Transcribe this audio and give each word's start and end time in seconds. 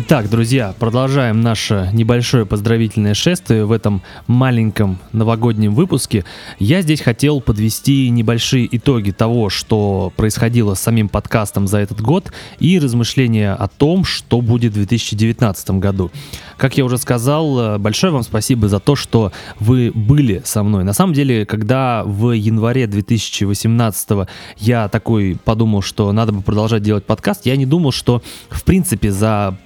Итак, 0.00 0.30
друзья, 0.30 0.76
продолжаем 0.78 1.40
наше 1.40 1.90
небольшое 1.92 2.46
поздравительное 2.46 3.14
шествие 3.14 3.64
в 3.64 3.72
этом 3.72 4.00
маленьком 4.28 5.00
новогоднем 5.10 5.74
выпуске. 5.74 6.24
Я 6.60 6.82
здесь 6.82 7.00
хотел 7.00 7.40
подвести 7.40 8.08
небольшие 8.08 8.68
итоги 8.76 9.10
того, 9.10 9.50
что 9.50 10.12
происходило 10.14 10.74
с 10.74 10.80
самим 10.80 11.08
подкастом 11.08 11.66
за 11.66 11.78
этот 11.78 12.00
год 12.00 12.30
и 12.60 12.78
размышления 12.78 13.54
о 13.54 13.66
том, 13.66 14.04
что 14.04 14.40
будет 14.40 14.70
в 14.70 14.76
2019 14.76 15.70
году. 15.72 16.12
Как 16.58 16.78
я 16.78 16.84
уже 16.84 16.96
сказал, 16.96 17.80
большое 17.80 18.12
вам 18.12 18.22
спасибо 18.22 18.68
за 18.68 18.78
то, 18.78 18.94
что 18.94 19.32
вы 19.58 19.90
были 19.92 20.42
со 20.44 20.62
мной. 20.62 20.84
На 20.84 20.92
самом 20.92 21.12
деле, 21.12 21.44
когда 21.44 22.04
в 22.04 22.30
январе 22.30 22.86
2018 22.86 24.28
я 24.58 24.88
такой 24.88 25.36
подумал, 25.44 25.82
что 25.82 26.12
надо 26.12 26.30
бы 26.30 26.40
продолжать 26.40 26.84
делать 26.84 27.04
подкаст, 27.04 27.46
я 27.46 27.56
не 27.56 27.66
думал, 27.66 27.90
что 27.90 28.22
в 28.48 28.62
принципе 28.62 29.10
за 29.10 29.58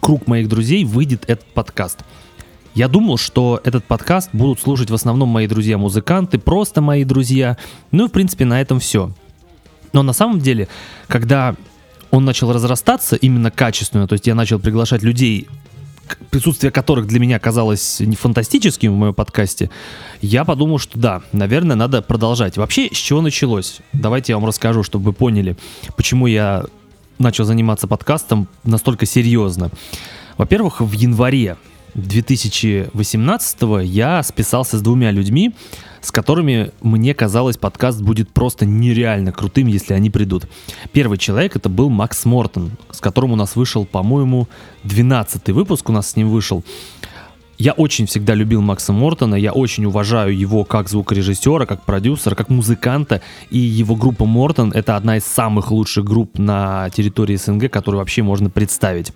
круг 0.00 0.26
моих 0.26 0.48
друзей 0.48 0.84
выйдет 0.84 1.24
этот 1.26 1.46
подкаст. 1.46 2.00
Я 2.74 2.88
думал, 2.88 3.16
что 3.18 3.60
этот 3.64 3.84
подкаст 3.84 4.30
будут 4.32 4.60
слушать 4.60 4.90
в 4.90 4.94
основном 4.94 5.28
мои 5.28 5.46
друзья-музыканты, 5.46 6.38
просто 6.38 6.80
мои 6.80 7.04
друзья. 7.04 7.56
Ну 7.90 8.06
и, 8.06 8.08
в 8.08 8.12
принципе, 8.12 8.44
на 8.44 8.60
этом 8.60 8.78
все. 8.78 9.12
Но 9.92 10.02
на 10.02 10.12
самом 10.12 10.38
деле, 10.38 10.68
когда 11.08 11.56
он 12.10 12.24
начал 12.24 12.52
разрастаться 12.52 13.16
именно 13.16 13.50
качественно, 13.50 14.06
то 14.06 14.12
есть 14.12 14.26
я 14.26 14.34
начал 14.34 14.60
приглашать 14.60 15.02
людей, 15.02 15.48
присутствие 16.30 16.70
которых 16.70 17.06
для 17.06 17.20
меня 17.20 17.38
казалось 17.38 18.00
не 18.00 18.16
фантастическим 18.16 18.92
в 18.92 18.96
моем 18.96 19.14
подкасте, 19.14 19.70
я 20.20 20.44
подумал, 20.44 20.78
что 20.78 20.98
да, 20.98 21.22
наверное, 21.32 21.76
надо 21.76 22.02
продолжать. 22.02 22.56
Вообще, 22.56 22.88
с 22.92 22.96
чего 22.96 23.20
началось? 23.20 23.80
Давайте 23.92 24.32
я 24.32 24.38
вам 24.38 24.46
расскажу, 24.46 24.82
чтобы 24.82 25.06
вы 25.06 25.12
поняли, 25.12 25.56
почему 25.96 26.26
я 26.26 26.64
начал 27.20 27.44
заниматься 27.44 27.86
подкастом 27.86 28.48
настолько 28.64 29.06
серьезно? 29.06 29.70
Во-первых, 30.36 30.80
в 30.80 30.92
январе 30.92 31.56
2018 31.94 33.58
я 33.84 34.22
списался 34.22 34.78
с 34.78 34.82
двумя 34.82 35.10
людьми, 35.10 35.54
с 36.00 36.10
которыми 36.10 36.70
мне 36.80 37.14
казалось 37.14 37.56
подкаст 37.56 38.00
будет 38.00 38.30
просто 38.30 38.64
нереально 38.64 39.32
крутым, 39.32 39.66
если 39.66 39.92
они 39.92 40.08
придут. 40.08 40.46
Первый 40.92 41.18
человек 41.18 41.56
это 41.56 41.68
был 41.68 41.90
Макс 41.90 42.24
Мортон, 42.24 42.72
с 42.90 43.00
которым 43.00 43.32
у 43.32 43.36
нас 43.36 43.54
вышел, 43.54 43.84
по-моему, 43.84 44.48
12 44.84 45.50
выпуск 45.50 45.88
у 45.90 45.92
нас 45.92 46.10
с 46.10 46.16
ним 46.16 46.30
вышел. 46.30 46.64
Я 47.60 47.72
очень 47.72 48.06
всегда 48.06 48.32
любил 48.32 48.62
Макса 48.62 48.90
Мортона, 48.94 49.34
я 49.34 49.52
очень 49.52 49.84
уважаю 49.84 50.34
его 50.34 50.64
как 50.64 50.88
звукорежиссера, 50.88 51.66
как 51.66 51.84
продюсера, 51.84 52.34
как 52.34 52.48
музыканта, 52.48 53.20
и 53.50 53.58
его 53.58 53.96
группа 53.96 54.24
Мортон— 54.24 54.72
это 54.74 54.96
одна 54.96 55.18
из 55.18 55.24
самых 55.24 55.70
лучших 55.70 56.06
групп 56.06 56.38
на 56.38 56.88
территории 56.88 57.36
СНГ, 57.36 57.70
которую 57.70 57.98
вообще 57.98 58.22
можно 58.22 58.48
представить. 58.48 59.12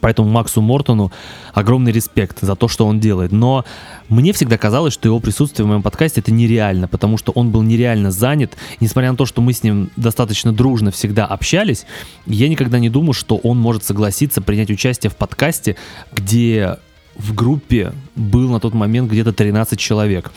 Поэтому 0.00 0.28
Максу 0.28 0.60
Мортону 0.60 1.10
огромный 1.52 1.90
респект 1.90 2.38
за 2.42 2.54
то, 2.54 2.68
что 2.68 2.86
он 2.86 3.00
делает. 3.00 3.32
Но 3.32 3.64
мне 4.08 4.32
всегда 4.32 4.56
казалось, 4.56 4.94
что 4.94 5.08
его 5.08 5.18
присутствие 5.18 5.66
в 5.66 5.68
моем 5.68 5.82
подкасте 5.82 6.20
это 6.20 6.30
нереально, 6.30 6.86
потому 6.86 7.18
что 7.18 7.32
он 7.32 7.50
был 7.50 7.62
нереально 7.62 8.12
занят. 8.12 8.56
Несмотря 8.78 9.10
на 9.10 9.16
то, 9.16 9.26
что 9.26 9.42
мы 9.42 9.52
с 9.52 9.64
ним 9.64 9.90
достаточно 9.96 10.52
дружно 10.52 10.92
всегда 10.92 11.26
общались, 11.26 11.86
я 12.26 12.48
никогда 12.48 12.78
не 12.78 12.88
думал, 12.88 13.14
что 13.14 13.36
он 13.36 13.58
может 13.58 13.82
согласиться 13.82 14.40
принять 14.40 14.70
участие 14.70 15.10
в 15.10 15.16
подкасте, 15.16 15.74
где 16.12 16.78
в 17.16 17.34
группе 17.34 17.92
был 18.16 18.50
на 18.50 18.60
тот 18.60 18.74
момент 18.74 19.10
где-то 19.10 19.32
13 19.32 19.78
человек. 19.78 20.32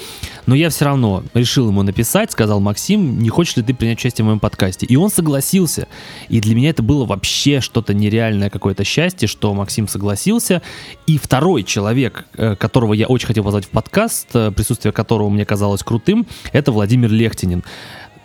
Но 0.46 0.56
я 0.56 0.70
все 0.70 0.86
равно 0.86 1.24
решил 1.34 1.68
ему 1.68 1.84
написать, 1.84 2.32
сказал, 2.32 2.60
Максим, 2.60 3.20
не 3.20 3.30
хочешь 3.30 3.56
ли 3.58 3.64
ты 3.64 3.74
принять 3.74 3.98
участие 3.98 4.24
в 4.24 4.28
моем 4.28 4.40
подкасте? 4.40 4.86
И 4.86 4.96
он 4.96 5.10
согласился. 5.10 5.88
И 6.30 6.40
для 6.40 6.56
меня 6.56 6.70
это 6.70 6.84
было 6.84 7.06
вообще 7.06 7.62
что-то 7.62 7.94
нереальное, 7.94 8.50
какое-то 8.50 8.84
счастье, 8.84 9.28
что 9.28 9.54
Максим 9.54 9.88
согласился. 9.88 10.62
И 11.06 11.18
второй 11.18 11.64
человек, 11.64 12.26
э, 12.36 12.56
которого 12.56 12.94
я 12.94 13.08
очень 13.08 13.28
хотел 13.28 13.44
позвать 13.44 13.66
в 13.66 13.70
подкаст, 13.70 14.28
э, 14.34 14.52
присутствие 14.52 14.92
которого 14.92 15.30
мне 15.30 15.46
казалось 15.46 15.84
крутым, 15.84 16.26
это 16.54 16.72
Владимир 16.72 17.12
Лехтинин. 17.12 17.64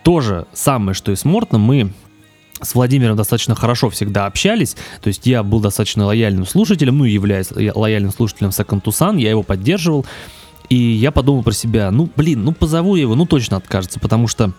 Тоже 0.02 0.46
самое, 0.52 0.94
что 0.94 1.12
и 1.12 1.16
с 1.16 1.24
Мортом, 1.24 1.60
мы 1.62 1.92
с 2.62 2.74
Владимиром 2.74 3.16
достаточно 3.16 3.54
хорошо 3.54 3.90
всегда 3.90 4.26
общались, 4.26 4.76
то 5.00 5.08
есть 5.08 5.26
я 5.26 5.42
был 5.42 5.60
достаточно 5.60 6.06
лояльным 6.06 6.46
слушателем, 6.46 6.98
ну, 6.98 7.04
являюсь 7.04 7.48
лояльным 7.50 8.12
слушателем 8.12 8.50
Second 8.50 8.82
Tucson, 8.82 9.20
я 9.20 9.30
его 9.30 9.42
поддерживал, 9.42 10.06
и 10.68 10.76
я 10.76 11.10
подумал 11.10 11.42
про 11.42 11.52
себя, 11.52 11.90
ну, 11.90 12.08
блин, 12.16 12.44
ну, 12.44 12.52
позову 12.52 12.96
его, 12.96 13.14
ну, 13.14 13.26
точно 13.26 13.56
откажется, 13.56 14.00
потому 14.00 14.28
что 14.28 14.52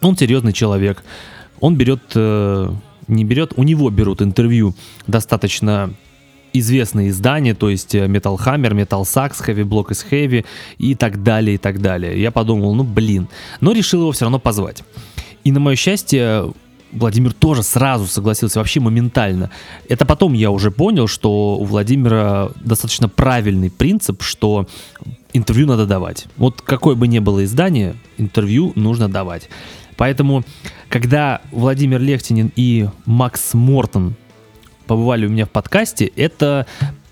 он 0.00 0.16
серьезный 0.16 0.52
человек, 0.52 1.02
он 1.60 1.76
берет, 1.76 2.02
э, 2.14 2.70
не 3.08 3.24
берет, 3.24 3.52
у 3.56 3.62
него 3.62 3.90
берут 3.90 4.22
интервью 4.22 4.74
достаточно 5.06 5.94
известные 6.52 7.08
издания, 7.10 7.54
то 7.54 7.68
есть 7.68 7.94
э, 7.94 8.06
Metal 8.06 8.38
Hammer, 8.38 8.70
Metal 8.70 9.02
Sax, 9.02 9.44
Heavy 9.44 9.64
Block 9.64 9.88
is 9.88 10.06
Heavy 10.10 10.44
и 10.78 10.94
так 10.94 11.22
далее, 11.22 11.56
и 11.56 11.58
так 11.58 11.80
далее. 11.80 12.20
Я 12.20 12.30
подумал, 12.30 12.74
ну 12.74 12.84
блин, 12.84 13.28
но 13.60 13.72
решил 13.72 14.02
его 14.02 14.12
все 14.12 14.24
равно 14.24 14.38
позвать. 14.38 14.84
И 15.42 15.52
на 15.52 15.60
мое 15.60 15.76
счастье, 15.76 16.52
Владимир 16.94 17.32
тоже 17.32 17.62
сразу 17.62 18.06
согласился, 18.06 18.58
вообще 18.58 18.80
моментально. 18.80 19.50
Это 19.88 20.06
потом 20.06 20.32
я 20.32 20.50
уже 20.50 20.70
понял, 20.70 21.08
что 21.08 21.56
у 21.56 21.64
Владимира 21.64 22.50
достаточно 22.56 23.08
правильный 23.08 23.70
принцип, 23.70 24.22
что 24.22 24.66
интервью 25.32 25.66
надо 25.66 25.86
давать. 25.86 26.26
Вот 26.36 26.62
какое 26.62 26.94
бы 26.94 27.08
ни 27.08 27.18
было 27.18 27.44
издание, 27.44 27.96
интервью 28.16 28.72
нужно 28.76 29.08
давать. 29.08 29.48
Поэтому, 29.96 30.44
когда 30.88 31.40
Владимир 31.52 32.00
Лехтинин 32.00 32.52
и 32.56 32.88
Макс 33.06 33.54
Мортон 33.54 34.14
побывали 34.86 35.26
у 35.26 35.30
меня 35.30 35.46
в 35.46 35.50
подкасте, 35.50 36.06
это 36.16 36.66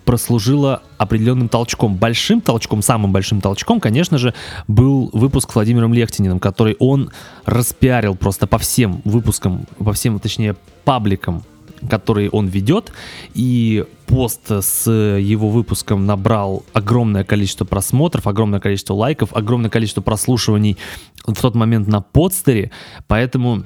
прослужило 0.05 0.83
определенным 0.99 1.49
толчком. 1.49 1.97
Большим 1.97 2.41
толчком, 2.41 2.83
самым 2.83 3.13
большим 3.13 3.41
толчком, 3.41 3.81
конечно 3.81 4.19
же, 4.19 4.35
был 4.69 5.11
выпуск 5.13 5.53
с 5.53 5.55
Владимиром 5.55 5.95
Лехтининым, 5.95 6.41
который 6.41 6.77
он 6.79 7.11
распиарил 7.45 8.15
просто 8.15 8.47
по 8.47 8.59
всем 8.59 9.01
выпускам, 9.05 9.67
по 9.79 9.93
всем, 9.93 10.19
точнее, 10.19 10.57
пабликам 10.85 11.43
который 11.89 12.29
он 12.29 12.47
ведет, 12.47 12.93
и 13.35 13.85
пост 14.07 14.51
с 14.51 14.91
его 14.91 15.49
выпуском 15.49 16.07
набрал 16.07 16.65
огромное 16.73 17.25
количество 17.25 17.65
просмотров, 17.65 18.27
огромное 18.27 18.61
количество 18.61 18.95
лайков, 18.95 19.35
огромное 19.35 19.71
количество 19.71 20.01
прослушиваний 20.01 20.79
в 21.27 21.35
тот 21.35 21.55
момент 21.55 21.89
на 21.89 22.01
подстере, 22.01 22.71
поэтому 23.09 23.65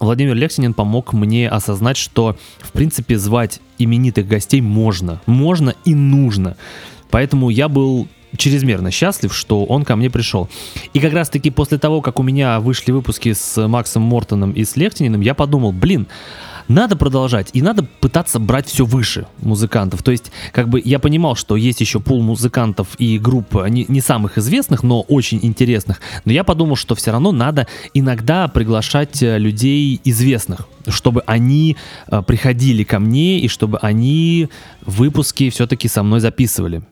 Владимир 0.00 0.34
Лексинин 0.34 0.74
помог 0.74 1.12
мне 1.12 1.48
осознать, 1.48 1.96
что, 1.96 2.36
в 2.58 2.72
принципе, 2.72 3.16
звать 3.16 3.60
именитых 3.78 4.26
гостей 4.26 4.60
можно. 4.60 5.20
Можно 5.26 5.74
и 5.84 5.94
нужно. 5.94 6.56
Поэтому 7.10 7.48
я 7.48 7.68
был 7.68 8.08
чрезмерно 8.36 8.90
счастлив, 8.90 9.34
что 9.34 9.64
он 9.64 9.84
ко 9.84 9.94
мне 9.94 10.10
пришел. 10.10 10.48
И 10.92 11.00
как 11.00 11.12
раз 11.12 11.30
таки 11.30 11.50
после 11.50 11.78
того, 11.78 12.00
как 12.00 12.18
у 12.18 12.22
меня 12.22 12.58
вышли 12.58 12.90
выпуски 12.90 13.32
с 13.32 13.68
Максом 13.68 14.02
Мортоном 14.02 14.50
и 14.50 14.64
с 14.64 14.76
Лехтининым, 14.76 15.20
я 15.20 15.34
подумал, 15.34 15.72
блин, 15.72 16.08
надо 16.68 16.96
продолжать, 16.96 17.50
и 17.52 17.62
надо 17.62 17.84
пытаться 18.00 18.38
брать 18.38 18.66
все 18.66 18.84
выше 18.84 19.26
музыкантов. 19.40 20.02
То 20.02 20.10
есть, 20.10 20.32
как 20.52 20.68
бы 20.68 20.80
я 20.84 20.98
понимал, 20.98 21.36
что 21.36 21.56
есть 21.56 21.80
еще 21.80 22.00
пул 22.00 22.22
музыкантов 22.22 22.88
и 22.98 23.18
групп 23.18 23.54
не, 23.68 23.84
не 23.88 24.00
самых 24.00 24.38
известных, 24.38 24.82
но 24.82 25.02
очень 25.02 25.40
интересных. 25.42 26.00
Но 26.24 26.32
я 26.32 26.44
подумал, 26.44 26.76
что 26.76 26.94
все 26.94 27.12
равно 27.12 27.32
надо 27.32 27.66
иногда 27.92 28.48
приглашать 28.48 29.22
э, 29.22 29.38
людей 29.38 30.00
известных, 30.04 30.68
чтобы 30.88 31.22
они 31.26 31.76
э, 32.08 32.22
приходили 32.22 32.84
ко 32.84 32.98
мне 32.98 33.40
и 33.40 33.48
чтобы 33.48 33.78
они 33.78 34.48
выпуски 34.86 35.50
все-таки 35.50 35.88
со 35.88 36.02
мной 36.02 36.20
записывали. 36.20 36.82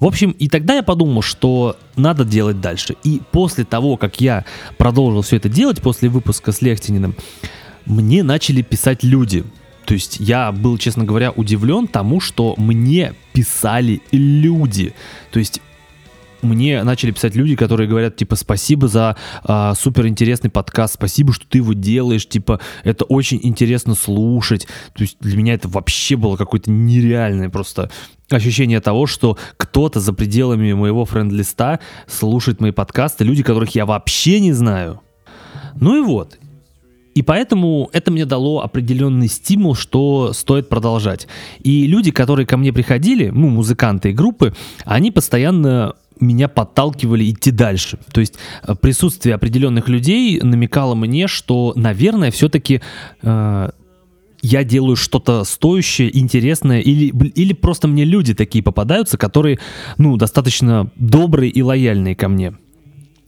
В 0.00 0.06
общем, 0.06 0.30
и 0.30 0.48
тогда 0.48 0.76
я 0.76 0.82
подумал, 0.82 1.20
что 1.20 1.76
надо 1.94 2.24
делать 2.24 2.60
дальше. 2.60 2.96
И 3.04 3.20
после 3.32 3.64
того, 3.64 3.98
как 3.98 4.20
я 4.20 4.46
продолжил 4.78 5.20
все 5.20 5.36
это 5.36 5.50
делать, 5.50 5.82
после 5.82 6.08
выпуска 6.08 6.52
с 6.52 6.62
Лехтининым, 6.62 7.14
мне 7.86 8.22
начали 8.22 8.62
писать 8.62 9.02
люди. 9.02 9.44
То 9.84 9.94
есть 9.94 10.18
я 10.20 10.52
был, 10.52 10.78
честно 10.78 11.04
говоря, 11.04 11.32
удивлен 11.32 11.88
тому, 11.88 12.20
что 12.20 12.54
мне 12.56 13.14
писали 13.32 14.02
люди. 14.12 14.94
То 15.32 15.38
есть 15.38 15.60
мне 16.42 16.82
начали 16.84 17.10
писать 17.10 17.34
люди, 17.34 17.54
которые 17.56 17.88
говорят, 17.88 18.16
типа, 18.16 18.36
спасибо 18.36 18.88
за 18.88 19.16
а, 19.44 19.74
супер 19.74 20.06
интересный 20.06 20.50
подкаст, 20.50 20.94
спасибо, 20.94 21.32
что 21.32 21.46
ты 21.46 21.58
его 21.58 21.72
делаешь, 21.72 22.26
типа, 22.26 22.60
это 22.84 23.04
очень 23.04 23.40
интересно 23.42 23.94
слушать. 23.94 24.66
То 24.94 25.02
есть 25.02 25.16
для 25.20 25.36
меня 25.36 25.54
это 25.54 25.68
вообще 25.68 26.16
было 26.16 26.36
какое-то 26.36 26.70
нереальное 26.70 27.50
просто 27.50 27.90
ощущение 28.30 28.80
того, 28.80 29.06
что 29.06 29.36
кто-то 29.56 30.00
за 30.00 30.12
пределами 30.12 30.72
моего 30.72 31.04
френд-листа 31.04 31.80
слушает 32.06 32.60
мои 32.60 32.70
подкасты, 32.70 33.24
люди, 33.24 33.42
которых 33.42 33.74
я 33.74 33.86
вообще 33.86 34.40
не 34.40 34.52
знаю. 34.52 35.00
Ну 35.74 35.96
и 35.96 36.00
вот, 36.00 36.38
и 37.14 37.22
поэтому 37.22 37.90
это 37.92 38.10
мне 38.10 38.24
дало 38.24 38.62
определенный 38.62 39.28
стимул, 39.28 39.74
что 39.74 40.32
стоит 40.32 40.68
продолжать. 40.68 41.26
И 41.60 41.86
люди, 41.86 42.10
которые 42.10 42.46
ко 42.46 42.56
мне 42.56 42.72
приходили, 42.72 43.28
ну, 43.28 43.48
музыканты 43.48 44.10
и 44.10 44.12
группы, 44.12 44.54
они 44.84 45.10
постоянно 45.10 45.94
меня 46.20 46.48
подталкивали 46.48 47.28
идти 47.30 47.50
дальше. 47.50 47.98
То 48.12 48.20
есть 48.20 48.34
э, 48.62 48.74
присутствие 48.74 49.34
определенных 49.34 49.88
людей 49.88 50.40
намекало 50.40 50.94
мне, 50.94 51.26
что, 51.26 51.72
наверное, 51.76 52.30
все-таки 52.30 52.82
э, 53.22 53.70
я 54.42 54.64
делаю 54.64 54.96
что-то 54.96 55.44
стоящее, 55.44 56.16
интересное, 56.16 56.80
или, 56.80 57.06
или 57.06 57.52
просто 57.52 57.88
мне 57.88 58.04
люди 58.04 58.34
такие 58.34 58.62
попадаются, 58.62 59.18
которые, 59.18 59.58
ну, 59.98 60.16
достаточно 60.16 60.90
добрые 60.96 61.50
и 61.50 61.62
лояльные 61.62 62.14
ко 62.14 62.28
мне. 62.28 62.54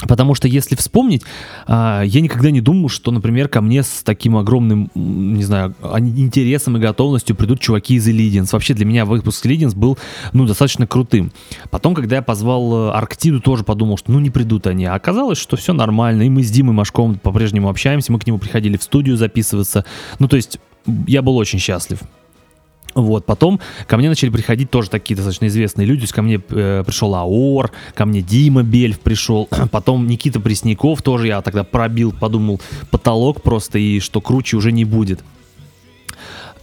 Потому 0.08 0.34
что 0.34 0.48
если 0.48 0.74
вспомнить, 0.76 1.22
а, 1.66 2.02
я 2.02 2.20
никогда 2.20 2.50
не 2.50 2.60
думал, 2.60 2.88
что, 2.88 3.10
например, 3.10 3.48
ко 3.48 3.60
мне 3.60 3.82
с 3.82 4.02
таким 4.02 4.36
огромным, 4.36 4.90
не 4.94 5.44
знаю, 5.44 5.74
интересом 5.98 6.76
и 6.76 6.80
готовностью 6.80 7.36
придут 7.36 7.60
чуваки 7.60 7.94
из 7.94 8.08
Illidians. 8.08 8.48
Вообще 8.52 8.74
для 8.74 8.84
меня 8.84 9.04
выпуск 9.04 9.46
Illidians 9.46 9.76
был, 9.76 9.98
ну, 10.32 10.46
достаточно 10.46 10.86
крутым. 10.86 11.32
Потом, 11.70 11.94
когда 11.94 12.16
я 12.16 12.22
позвал 12.22 12.88
э, 12.88 12.90
Арктиду, 12.92 13.40
тоже 13.40 13.64
подумал, 13.64 13.96
что, 13.96 14.12
ну, 14.12 14.20
не 14.20 14.30
придут 14.30 14.66
они. 14.66 14.84
А 14.84 14.94
оказалось, 14.94 15.38
что 15.38 15.56
все 15.56 15.72
нормально, 15.72 16.22
и 16.22 16.30
мы 16.30 16.42
с 16.42 16.50
Димой 16.50 16.74
Машковым 16.74 17.18
по-прежнему 17.18 17.68
общаемся, 17.68 18.12
мы 18.12 18.18
к 18.18 18.26
нему 18.26 18.38
приходили 18.38 18.76
в 18.76 18.82
студию 18.82 19.16
записываться. 19.16 19.84
Ну, 20.18 20.28
то 20.28 20.36
есть 20.36 20.58
я 21.06 21.22
был 21.22 21.36
очень 21.36 21.58
счастлив. 21.58 22.00
Вот, 22.94 23.24
потом 23.24 23.60
ко 23.86 23.96
мне 23.96 24.08
начали 24.08 24.30
приходить 24.30 24.70
тоже 24.70 24.90
такие 24.90 25.16
достаточно 25.16 25.46
известные 25.46 25.86
люди. 25.86 26.00
То 26.00 26.04
есть 26.04 26.12
ко 26.12 26.22
мне 26.22 26.40
э, 26.50 26.82
пришел 26.84 27.14
Аор, 27.14 27.70
ко 27.94 28.04
мне 28.04 28.20
Дима 28.22 28.62
Бельф 28.62 29.00
пришел, 29.00 29.48
потом 29.70 30.06
Никита 30.06 30.40
Пресняков 30.40 31.02
тоже 31.02 31.28
я 31.28 31.40
тогда 31.42 31.64
пробил, 31.64 32.12
подумал, 32.12 32.60
потолок 32.90 33.42
просто, 33.42 33.78
и 33.78 34.00
что 34.00 34.20
круче 34.20 34.56
уже 34.56 34.72
не 34.72 34.84
будет. 34.84 35.20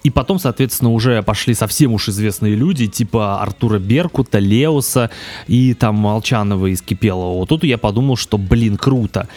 И 0.04 0.10
потом, 0.10 0.40
соответственно, 0.40 0.92
уже 0.92 1.22
пошли 1.24 1.54
совсем 1.54 1.94
уж 1.94 2.08
известные 2.10 2.56
люди, 2.56 2.88
типа 2.88 3.42
Артура 3.42 3.80
Беркута, 3.80 4.40
Леуса 4.40 5.10
и 5.48 5.74
там 5.74 5.96
Молчанова 5.96 6.68
из 6.68 6.82
Кипелова. 6.82 7.40
Вот 7.40 7.50
тут 7.50 7.64
я 7.64 7.78
подумал, 7.78 8.16
что, 8.16 8.38
блин, 8.38 8.78
круто. 8.78 9.28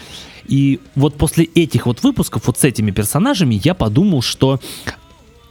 И 0.45 0.79
вот 0.95 1.15
после 1.15 1.45
этих 1.45 1.85
вот 1.85 2.03
выпусков, 2.03 2.47
вот 2.47 2.57
с 2.57 2.63
этими 2.63 2.91
персонажами, 2.91 3.59
я 3.63 3.73
подумал, 3.73 4.21
что 4.21 4.59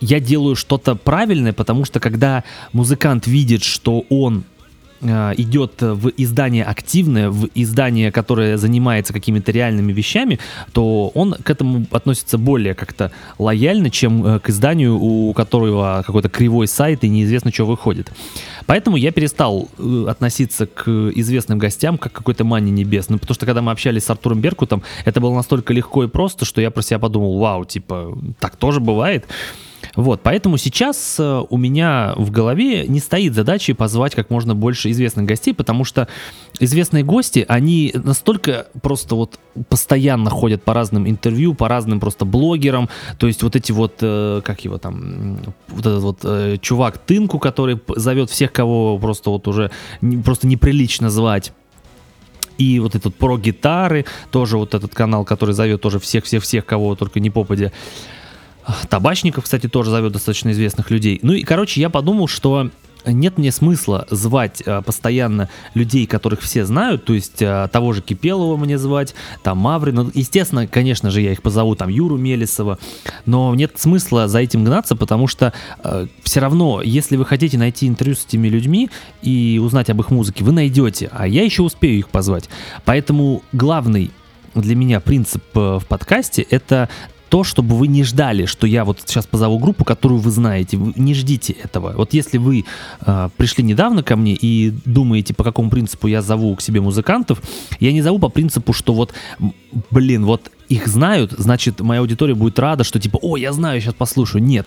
я 0.03 0.21
делаю 0.21 0.57
что-то 0.57 0.97
правильное, 0.97 1.53
потому 1.53 1.85
что 1.85 2.01
когда 2.01 2.45
музыкант 2.73 3.27
видит, 3.29 3.63
что 3.63 4.05
он 4.11 4.43
э, 5.01 5.35
идет 5.37 5.81
в 5.81 6.09
издание 6.17 6.65
активное, 6.65 7.31
в 7.31 7.49
издание, 7.55 8.11
которое 8.11 8.59
занимается 8.59 9.13
какими-то 9.13 9.53
реальными 9.53 9.93
вещами, 9.93 10.41
то 10.73 11.09
он 11.15 11.35
к 11.35 11.49
этому 11.49 11.87
относится 11.93 12.37
более 12.37 12.75
как-то 12.75 13.13
лояльно, 13.39 13.91
чем 13.91 14.27
э, 14.27 14.41
к 14.41 14.51
изданию, 14.51 14.99
у 14.99 15.33
которого 15.35 16.03
какой-то 16.05 16.29
кривой 16.29 16.67
сайт 16.67 17.05
и 17.05 17.09
неизвестно, 17.09 17.53
что 17.53 17.65
выходит. 17.65 18.13
Поэтому 18.67 18.97
я 18.97 19.13
перестал 19.13 19.69
э, 19.79 20.07
относиться 20.09 20.67
к 20.67 21.13
известным 21.15 21.59
гостям 21.59 21.97
как 21.97 22.13
к 22.13 22.17
какой-то 22.17 22.43
мане 22.43 22.73
небесной, 22.73 23.21
потому 23.21 23.35
что 23.37 23.47
когда 23.47 23.63
мы 23.63 23.71
общались 23.71 24.05
с 24.05 24.11
Артуром 24.11 24.41
Беркутом, 24.41 24.83
это 25.05 25.21
было 25.21 25.35
настолько 25.35 25.73
легко 25.73 26.03
и 26.03 26.09
просто, 26.09 26.45
что 26.45 26.61
я 26.61 26.73
про 26.73 26.83
себя 26.83 26.99
подумал, 26.99 27.39
вау, 27.39 27.65
типа, 27.65 28.19
так 28.41 28.57
тоже 28.57 28.81
бывает. 28.81 29.27
Вот, 29.95 30.23
поэтому 30.23 30.57
сейчас 30.57 31.17
э, 31.19 31.43
у 31.49 31.57
меня 31.59 32.15
в 32.17 32.31
голове 32.31 32.87
не 32.89 32.99
стоит 32.99 33.35
задачи 33.35 33.75
позвать 33.75 34.15
как 34.15 34.31
можно 34.31 34.55
больше 34.55 34.91
известных 34.91 35.27
гостей, 35.27 35.53
потому 35.53 35.85
что 35.85 36.09
известные 36.61 37.05
гости, 37.05 37.45
они 37.47 37.93
настолько 37.95 38.69
просто 38.81 39.15
вот 39.15 39.39
постоянно 39.69 40.31
ходят 40.31 40.63
по 40.63 40.73
разным 40.73 41.09
интервью, 41.09 41.55
по 41.55 41.69
разным 41.69 42.01
просто 42.01 42.25
блогерам, 42.25 42.89
то 43.19 43.27
есть 43.27 43.43
вот 43.43 43.55
эти 43.55 43.73
вот, 43.73 43.97
э, 44.01 44.41
как 44.43 44.65
его 44.65 44.79
там, 44.79 45.39
вот 45.69 45.87
этот 45.87 46.03
вот 46.03 46.19
э, 46.25 46.57
чувак 46.61 46.97
Тынку, 46.99 47.39
который 47.39 47.79
зовет 47.95 48.31
всех, 48.31 48.53
кого 48.53 48.99
просто 48.99 49.29
вот 49.29 49.47
уже 49.47 49.71
просто 50.25 50.47
неприлично 50.47 51.11
звать, 51.11 51.53
и 52.57 52.81
вот 52.81 52.95
этот 52.95 53.15
про 53.15 53.37
гитары, 53.37 54.07
тоже 54.31 54.57
вот 54.57 54.75
этот 54.75 54.95
канал, 54.95 55.25
который 55.25 55.55
зовет 55.55 55.83
тоже 55.83 55.99
всех-всех-всех, 55.99 56.65
кого 56.65 56.95
только 56.95 57.21
не 57.21 57.29
попадя. 57.29 57.73
Табачников, 58.89 59.45
кстати, 59.45 59.69
тоже 59.69 59.91
зовет 59.91 60.13
достаточно 60.13 60.51
известных 60.51 60.91
людей. 60.91 61.19
Ну 61.23 61.33
и, 61.33 61.43
короче, 61.43 61.81
я 61.81 61.91
подумал, 61.91 62.29
что 62.29 62.71
нет 63.07 63.39
мне 63.39 63.51
смысла 63.53 64.07
звать 64.11 64.63
а, 64.65 64.83
постоянно 64.83 65.49
людей, 65.75 66.07
которых 66.07 66.41
все 66.41 66.65
знают, 66.65 67.05
то 67.05 67.15
есть 67.15 67.43
а, 67.43 67.69
того 67.69 67.93
же 67.93 68.03
Кипелова 68.03 68.57
мне 68.57 68.79
звать, 68.79 69.15
там 69.43 69.59
Маврина, 69.59 70.05
ну, 70.05 70.11
естественно, 70.15 70.67
конечно 70.67 71.11
же, 71.11 71.21
я 71.21 71.33
их 71.33 71.43
позову, 71.43 71.75
там 71.75 71.89
Юру 71.89 72.17
Мелесова, 72.17 72.79
но 73.27 73.55
нет 73.55 73.73
смысла 73.77 74.29
за 74.29 74.39
этим 74.39 74.65
гнаться, 74.65 74.97
потому 74.97 75.27
что 75.27 75.53
а, 75.79 76.07
все 76.23 76.41
равно, 76.41 76.83
если 76.83 77.17
вы 77.17 77.25
хотите 77.25 77.59
найти 77.59 77.89
интервью 77.89 78.17
с 78.17 78.25
этими 78.25 78.49
людьми 78.49 78.91
и 79.23 79.61
узнать 79.63 79.91
об 79.91 80.01
их 80.01 80.11
музыке, 80.11 80.45
вы 80.45 80.53
найдете, 80.53 81.11
а 81.13 81.27
я 81.27 81.43
еще 81.43 81.63
успею 81.63 81.99
их 81.99 82.09
позвать. 82.09 82.49
Поэтому 82.85 83.43
главный 83.53 84.11
для 84.55 84.77
меня 84.77 85.01
принцип 85.01 85.43
э, 85.55 85.79
в 85.79 85.87
подкасте 85.87 86.43
это 86.43 86.89
то, 87.33 87.45
чтобы 87.45 87.77
вы 87.77 87.89
не 87.89 88.05
ждали, 88.05 88.45
что 88.45 88.67
я 88.67 88.85
вот 88.85 89.01
сейчас 89.07 89.27
позову 89.27 89.59
группу, 89.59 89.87
которую 89.87 90.21
вы 90.21 90.31
знаете. 90.31 90.77
Вы 90.77 90.93
не 90.97 91.15
ждите 91.15 91.55
этого. 91.55 91.95
Вот 91.97 92.13
если 92.13 92.37
вы 92.37 92.67
э, 93.01 93.31
пришли 93.39 93.65
недавно 93.65 94.03
ко 94.03 94.17
мне 94.17 94.35
и 94.35 94.71
думаете, 94.85 95.33
по 95.33 95.43
какому 95.43 95.71
принципу 95.71 96.09
я 96.09 96.21
зову 96.21 96.55
к 96.57 96.61
себе 96.61 96.83
музыкантов, 96.83 97.41
я 97.81 97.91
не 97.93 98.03
зову 98.03 98.19
по 98.19 98.29
принципу, 98.29 98.75
что 98.75 98.93
вот, 98.93 99.15
блин, 99.91 100.27
вот 100.27 100.51
их 100.69 100.87
знают, 100.87 101.33
значит, 101.33 101.81
моя 101.81 102.03
аудитория 102.03 102.35
будет 102.35 102.59
рада, 102.59 102.85
что 102.85 103.01
типа, 103.01 103.19
о, 103.23 103.39
я 103.39 103.55
знаю, 103.55 103.81
сейчас 103.81 103.95
послушаю. 103.95 104.45
Нет. 104.45 104.67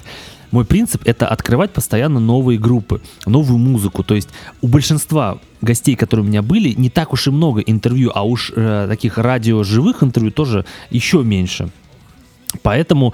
Мой 0.50 0.66
принцип— 0.66 1.04
это 1.06 1.28
открывать 1.28 1.72
постоянно 1.72 2.20
новые 2.20 2.58
группы, 2.58 3.00
новую 3.28 3.60
музыку. 3.60 4.04
То 4.04 4.16
есть 4.16 4.30
у 4.64 4.68
большинства 4.68 5.38
гостей, 5.62 5.96
которые 5.96 6.26
у 6.26 6.28
меня 6.28 6.42
были, 6.42 6.74
не 6.76 6.90
так 6.90 7.14
уж 7.14 7.28
и 7.28 7.30
много 7.30 7.62
интервью, 7.62 8.12
а 8.16 8.24
уж 8.24 8.52
э, 8.56 8.88
таких 8.90 9.20
радио-живых 9.20 10.02
интервью 10.02 10.32
тоже 10.32 10.66
еще 10.90 11.24
меньше. 11.24 11.70
Поэтому 12.62 13.14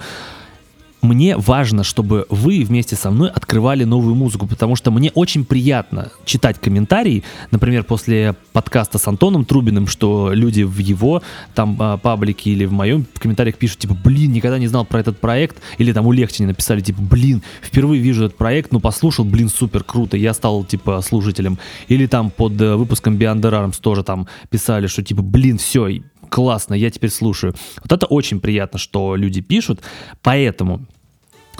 мне 1.02 1.36
важно, 1.36 1.82
чтобы 1.82 2.26
вы 2.30 2.62
вместе 2.62 2.94
со 2.94 3.10
мной 3.10 3.28
открывали 3.28 3.82
новую 3.82 4.14
музыку, 4.14 4.46
потому 4.46 4.76
что 4.76 4.92
мне 4.92 5.10
очень 5.14 5.44
приятно 5.44 6.12
читать 6.24 6.60
комментарии, 6.60 7.24
например, 7.50 7.82
после 7.82 8.36
подкаста 8.52 8.98
с 8.98 9.08
Антоном 9.08 9.44
Трубиным, 9.44 9.88
что 9.88 10.32
люди 10.32 10.62
в 10.62 10.78
его 10.78 11.20
там 11.56 11.76
а, 11.80 11.96
паблике 11.96 12.50
или 12.50 12.66
в 12.66 12.72
моем 12.72 13.04
в 13.14 13.18
комментариях 13.18 13.56
пишут, 13.56 13.80
типа, 13.80 13.96
блин, 14.02 14.32
никогда 14.32 14.60
не 14.60 14.68
знал 14.68 14.84
про 14.84 15.00
этот 15.00 15.18
проект, 15.18 15.56
или 15.78 15.92
там 15.92 16.06
у 16.06 16.12
Легчини 16.12 16.46
написали, 16.46 16.80
типа, 16.80 17.02
блин, 17.02 17.42
впервые 17.62 18.00
вижу 18.00 18.26
этот 18.26 18.38
проект, 18.38 18.70
ну 18.70 18.78
послушал, 18.78 19.24
блин, 19.24 19.48
супер, 19.48 19.82
круто, 19.82 20.16
я 20.16 20.32
стал, 20.34 20.62
типа, 20.62 21.00
служителем. 21.00 21.58
Или 21.88 22.06
там 22.06 22.30
под 22.30 22.60
э, 22.60 22.76
выпуском 22.76 23.16
Beyond 23.16 23.40
the 23.40 23.50
Arms 23.50 23.80
тоже 23.80 24.04
там 24.04 24.28
писали, 24.50 24.86
что, 24.86 25.02
типа, 25.02 25.22
блин, 25.22 25.58
все, 25.58 25.88
классно, 26.32 26.72
я 26.72 26.90
теперь 26.90 27.10
слушаю. 27.10 27.54
Вот 27.82 27.92
это 27.92 28.06
очень 28.06 28.40
приятно, 28.40 28.78
что 28.78 29.16
люди 29.16 29.42
пишут, 29.42 29.82
поэтому 30.22 30.80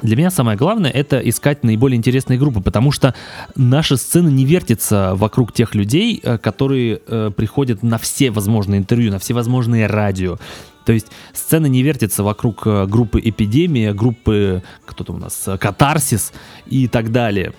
для 0.00 0.16
меня 0.16 0.30
самое 0.30 0.56
главное 0.56 0.90
это 0.90 1.18
искать 1.18 1.62
наиболее 1.62 1.98
интересные 1.98 2.38
группы, 2.38 2.62
потому 2.62 2.90
что 2.90 3.14
наша 3.54 3.98
сцена 3.98 4.28
не 4.28 4.46
вертится 4.46 5.12
вокруг 5.14 5.52
тех 5.52 5.74
людей, 5.74 6.18
э, 6.22 6.38
которые 6.38 7.00
э, 7.06 7.30
приходят 7.36 7.82
на 7.82 7.98
все 7.98 8.30
возможные 8.30 8.78
интервью, 8.78 9.12
на 9.12 9.18
все 9.18 9.34
возможные 9.34 9.86
радио. 9.86 10.38
То 10.86 10.92
есть 10.92 11.08
сцена 11.34 11.66
не 11.66 11.82
вертится 11.82 12.22
вокруг 12.22 12.66
э, 12.66 12.86
группы 12.86 13.20
Эпидемия, 13.20 13.92
группы, 13.92 14.62
кто 14.86 15.04
то 15.04 15.12
у 15.12 15.18
нас, 15.18 15.48
Катарсис 15.60 16.32
и 16.66 16.88
так 16.88 17.12
далее 17.12 17.52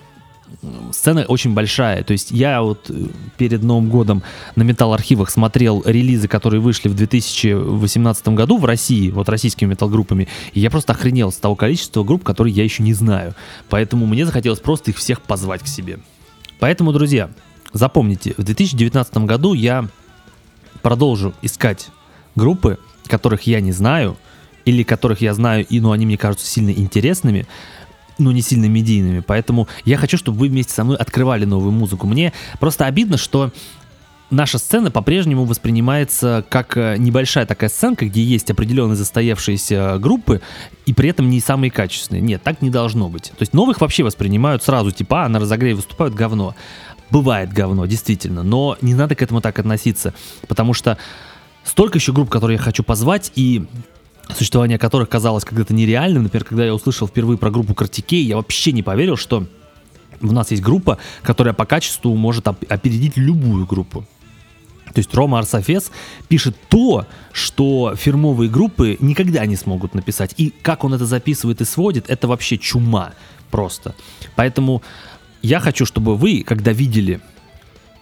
сцена 0.92 1.24
очень 1.24 1.54
большая. 1.54 2.02
То 2.04 2.12
есть 2.12 2.30
я 2.30 2.62
вот 2.62 2.90
э, 2.90 3.06
перед 3.36 3.62
Новым 3.62 3.90
годом 3.90 4.22
на 4.56 4.62
металл-архивах 4.62 5.30
смотрел 5.30 5.82
релизы, 5.84 6.28
которые 6.28 6.60
вышли 6.60 6.88
в 6.88 6.94
2018 6.94 8.28
году 8.28 8.58
в 8.58 8.64
России, 8.64 9.10
вот 9.10 9.28
российскими 9.28 9.70
металл-группами, 9.70 10.28
и 10.52 10.60
я 10.60 10.70
просто 10.70 10.92
охренел 10.92 11.32
с 11.32 11.36
того 11.36 11.54
количества 11.54 12.04
групп, 12.04 12.24
которые 12.24 12.54
я 12.54 12.64
еще 12.64 12.82
не 12.82 12.94
знаю. 12.94 13.34
Поэтому 13.68 14.06
мне 14.06 14.24
захотелось 14.26 14.60
просто 14.60 14.90
их 14.90 14.98
всех 14.98 15.20
позвать 15.20 15.62
к 15.62 15.66
себе. 15.66 15.98
Поэтому, 16.60 16.92
друзья, 16.92 17.30
запомните, 17.72 18.34
в 18.36 18.42
2019 18.42 19.16
году 19.18 19.54
я 19.54 19.88
продолжу 20.82 21.34
искать 21.42 21.88
группы, 22.34 22.78
которых 23.06 23.42
я 23.42 23.60
не 23.60 23.72
знаю, 23.72 24.16
или 24.64 24.82
которых 24.82 25.20
я 25.20 25.34
знаю, 25.34 25.66
и, 25.66 25.80
но 25.80 25.92
они 25.92 26.06
мне 26.06 26.16
кажутся 26.16 26.46
сильно 26.46 26.70
интересными, 26.70 27.46
ну, 28.18 28.30
не 28.30 28.42
сильно 28.42 28.66
медийными. 28.66 29.20
Поэтому 29.20 29.68
я 29.84 29.96
хочу, 29.96 30.16
чтобы 30.16 30.38
вы 30.38 30.48
вместе 30.48 30.72
со 30.72 30.84
мной 30.84 30.96
открывали 30.96 31.44
новую 31.44 31.72
музыку. 31.72 32.06
Мне 32.06 32.32
просто 32.58 32.86
обидно, 32.86 33.16
что 33.16 33.52
наша 34.30 34.58
сцена 34.58 34.90
по-прежнему 34.90 35.44
воспринимается 35.44 36.44
как 36.48 36.76
э, 36.76 36.96
небольшая 36.98 37.46
такая 37.46 37.70
сценка, 37.70 38.06
где 38.06 38.22
есть 38.22 38.50
определенные 38.50 38.96
застоявшиеся 38.96 39.98
группы, 39.98 40.40
и 40.86 40.92
при 40.92 41.10
этом 41.10 41.30
не 41.30 41.40
самые 41.40 41.70
качественные. 41.70 42.22
Нет, 42.22 42.42
так 42.42 42.62
не 42.62 42.70
должно 42.70 43.08
быть. 43.08 43.30
То 43.30 43.40
есть 43.40 43.52
новых 43.52 43.80
вообще 43.80 44.02
воспринимают 44.02 44.62
сразу, 44.62 44.90
типа, 44.90 45.24
а, 45.24 45.28
на 45.28 45.38
разогреве 45.38 45.74
выступают 45.74 46.14
говно. 46.14 46.54
Бывает 47.10 47.52
говно, 47.52 47.86
действительно, 47.86 48.42
но 48.42 48.76
не 48.80 48.94
надо 48.94 49.14
к 49.14 49.22
этому 49.22 49.40
так 49.40 49.58
относиться, 49.58 50.14
потому 50.48 50.74
что 50.74 50.98
столько 51.62 51.98
еще 51.98 52.12
групп, 52.12 52.30
которые 52.30 52.56
я 52.56 52.62
хочу 52.62 52.82
позвать, 52.82 53.30
и 53.36 53.66
существование 54.32 54.78
которых 54.78 55.08
казалось 55.08 55.44
когда-то 55.44 55.74
нереальным. 55.74 56.24
Например, 56.24 56.44
когда 56.44 56.64
я 56.64 56.74
услышал 56.74 57.06
впервые 57.06 57.38
про 57.38 57.50
группу 57.50 57.74
Картикей, 57.74 58.24
я 58.24 58.36
вообще 58.36 58.72
не 58.72 58.82
поверил, 58.82 59.16
что 59.16 59.46
у 60.20 60.32
нас 60.32 60.50
есть 60.50 60.62
группа, 60.62 60.98
которая 61.22 61.54
по 61.54 61.66
качеству 61.66 62.14
может 62.14 62.46
опередить 62.46 63.16
любую 63.16 63.66
группу. 63.66 64.04
То 64.94 65.00
есть 65.00 65.12
Рома 65.12 65.40
Арсофес 65.40 65.90
пишет 66.28 66.56
то, 66.68 67.06
что 67.32 67.94
фирмовые 67.96 68.48
группы 68.48 68.96
никогда 69.00 69.44
не 69.44 69.56
смогут 69.56 69.94
написать. 69.94 70.34
И 70.36 70.52
как 70.62 70.84
он 70.84 70.94
это 70.94 71.04
записывает 71.04 71.60
и 71.60 71.64
сводит, 71.64 72.08
это 72.08 72.28
вообще 72.28 72.58
чума 72.58 73.12
просто. 73.50 73.94
Поэтому 74.36 74.82
я 75.42 75.58
хочу, 75.58 75.84
чтобы 75.84 76.16
вы, 76.16 76.44
когда 76.46 76.72
видели 76.72 77.20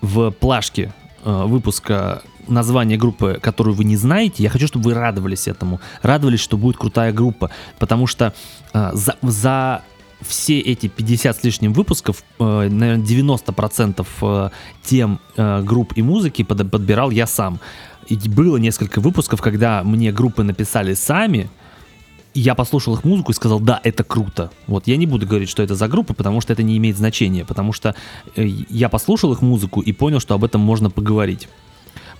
в 0.03 0.31
плашке 0.33 0.93
э, 1.25 1.45
выпуска 1.47 2.23
название 2.49 2.99
группы, 2.99 3.39
которую 3.41 3.75
вы 3.75 3.85
не 3.85 3.97
знаете, 3.97 4.43
я 4.43 4.51
хочу, 4.51 4.67
чтобы 4.67 4.85
вы 4.87 4.95
радовались 4.95 5.49
этому. 5.49 5.81
Радовались, 6.03 6.41
что 6.41 6.57
будет 6.57 6.77
крутая 6.77 7.13
группа. 7.13 7.51
Потому 7.79 8.07
что 8.07 8.35
э, 8.75 8.91
за, 8.95 9.17
за 9.23 9.83
все 10.21 10.61
эти 10.61 10.89
50 10.89 11.37
с 11.37 11.45
лишним 11.45 11.73
выпусков, 11.73 12.23
э, 12.39 12.69
наверное, 12.69 13.05
90% 13.05 14.07
э, 14.23 14.51
тем 14.83 15.21
э, 15.37 15.63
групп 15.63 15.93
и 15.97 16.03
музыки 16.03 16.43
под, 16.43 16.71
подбирал 16.71 17.11
я 17.11 17.27
сам. 17.27 17.61
И 18.09 18.17
было 18.29 18.57
несколько 18.57 19.01
выпусков, 19.01 19.41
когда 19.41 19.83
мне 19.85 20.13
группы 20.13 20.43
написали 20.43 20.95
сами, 20.95 21.49
я 22.35 22.55
послушал 22.55 22.95
их 22.95 23.05
музыку 23.05 23.33
и 23.33 23.35
сказал, 23.35 23.61
да, 23.61 23.81
это 23.85 24.05
круто. 24.05 24.51
Вот, 24.67 24.87
я 24.87 24.97
не 24.97 25.07
буду 25.07 25.27
говорить, 25.27 25.49
что 25.49 25.63
это 25.63 25.75
за 25.75 25.89
группа, 25.89 26.15
потому 26.15 26.41
что 26.41 26.53
это 26.53 26.63
не 26.63 26.77
имеет 26.79 26.97
значения, 26.97 27.45
потому 27.45 27.73
что 27.73 27.95
э, 28.37 28.47
я 28.47 28.89
послушал 28.89 29.33
их 29.33 29.43
музыку 29.43 29.81
и 29.81 29.93
понял, 29.93 30.21
что 30.21 30.35
об 30.35 30.45
этом 30.45 30.61
можно 30.61 30.91
поговорить. 30.91 31.49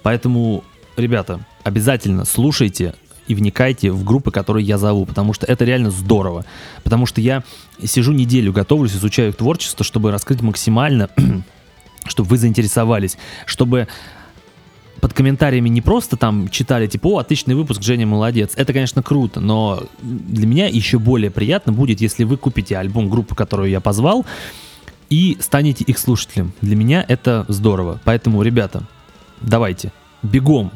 Поэтому, 0.03 0.65
ребята, 0.97 1.41
обязательно 1.65 2.25
слушайте 2.25 2.95
и 3.27 3.35
вникайте 3.35 3.91
в 3.91 4.05
группы, 4.05 4.31
которые 4.31 4.67
я 4.67 4.79
зову, 4.79 5.07
потому 5.07 5.33
что 5.33 5.47
это 5.47 5.65
реально 5.65 5.91
здорово. 5.91 6.45
Потому 6.83 7.07
что 7.07 7.21
я 7.21 7.45
сижу 7.83 8.13
неделю, 8.13 8.53
готовлюсь, 8.53 8.95
изучаю 8.95 9.31
их 9.31 9.37
творчество, 9.37 9.85
чтобы 9.85 10.11
раскрыть 10.11 10.43
максимально, 10.43 11.09
чтобы 12.07 12.29
вы 12.29 12.37
заинтересовались, 12.39 13.17
чтобы 13.47 13.89
под 15.01 15.15
комментариями 15.15 15.69
не 15.69 15.81
просто 15.81 16.17
там 16.17 16.49
читали, 16.49 16.87
типа, 16.87 17.09
о, 17.09 17.19
отличный 17.19 17.57
выпуск, 17.57 17.83
Женя 17.83 18.07
молодец. 18.07 18.53
Это, 18.55 18.73
конечно, 18.73 19.03
круто, 19.03 19.41
но 19.41 19.83
для 20.01 20.47
меня 20.47 20.69
еще 20.69 21.01
более 21.01 21.31
приятно 21.31 21.73
будет, 21.73 22.01
если 22.01 22.23
вы 22.23 22.37
купите 22.37 22.77
альбом 22.77 23.11
группы, 23.11 23.35
которую 23.35 23.69
я 23.69 23.81
позвал, 23.81 24.25
и 25.11 25.37
станете 25.41 25.83
их 25.85 25.99
слушателем. 25.99 26.53
Для 26.61 26.77
меня 26.77 27.05
это 27.07 27.45
здорово. 27.49 28.01
Поэтому, 28.05 28.43
ребята, 28.43 28.85
давайте, 29.43 29.93
бегом 30.23 30.73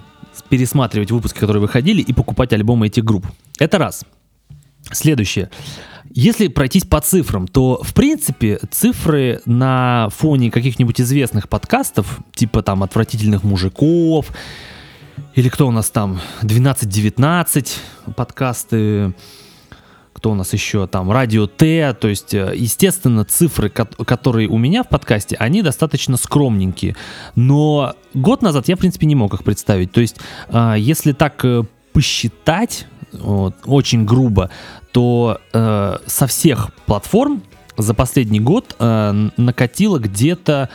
пересматривать 0.48 1.10
выпуски, 1.10 1.38
которые 1.38 1.60
выходили, 1.60 2.02
и 2.02 2.12
покупать 2.12 2.52
альбомы 2.52 2.86
этих 2.86 3.04
групп. 3.04 3.26
Это 3.58 3.78
раз. 3.78 4.04
Следующее. 4.92 5.50
Если 6.10 6.48
пройтись 6.48 6.84
по 6.84 7.00
цифрам, 7.00 7.48
то, 7.48 7.82
в 7.82 7.92
принципе, 7.92 8.60
цифры 8.70 9.40
на 9.44 10.08
фоне 10.10 10.50
каких-нибудь 10.50 11.00
известных 11.00 11.48
подкастов, 11.48 12.20
типа 12.34 12.62
там 12.62 12.82
«Отвратительных 12.82 13.42
мужиков», 13.42 14.30
или 15.34 15.48
кто 15.48 15.66
у 15.66 15.70
нас 15.70 15.90
там, 15.90 16.20
12-19 16.42 17.68
подкасты, 18.14 19.14
кто 20.16 20.30
у 20.30 20.34
нас 20.34 20.52
еще 20.54 20.86
там, 20.86 21.12
Радио 21.12 21.46
Т, 21.46 21.92
то 21.92 22.08
есть, 22.08 22.32
э, 22.32 22.54
естественно, 22.56 23.24
цифры, 23.26 23.68
которые 23.68 24.48
у 24.48 24.56
меня 24.56 24.82
в 24.82 24.88
подкасте, 24.88 25.36
они 25.36 25.60
достаточно 25.60 26.16
скромненькие, 26.16 26.96
но 27.34 27.94
год 28.14 28.40
назад 28.40 28.66
я, 28.66 28.76
в 28.76 28.78
принципе, 28.78 29.06
не 29.06 29.14
мог 29.14 29.34
их 29.34 29.44
представить, 29.44 29.92
то 29.92 30.00
есть, 30.00 30.16
а, 30.48 30.74
если 30.74 31.12
так 31.12 31.44
э, 31.44 31.64
посчитать, 31.92 32.86
вот, 33.12 33.56
очень 33.66 34.06
грубо, 34.06 34.50
то 34.90 35.38
э, 35.52 35.98
со 36.06 36.26
всех 36.26 36.70
платформ 36.86 37.42
за 37.76 37.92
последний 37.92 38.40
год 38.40 38.74
накатило 38.78 39.98
где-то 39.98 40.70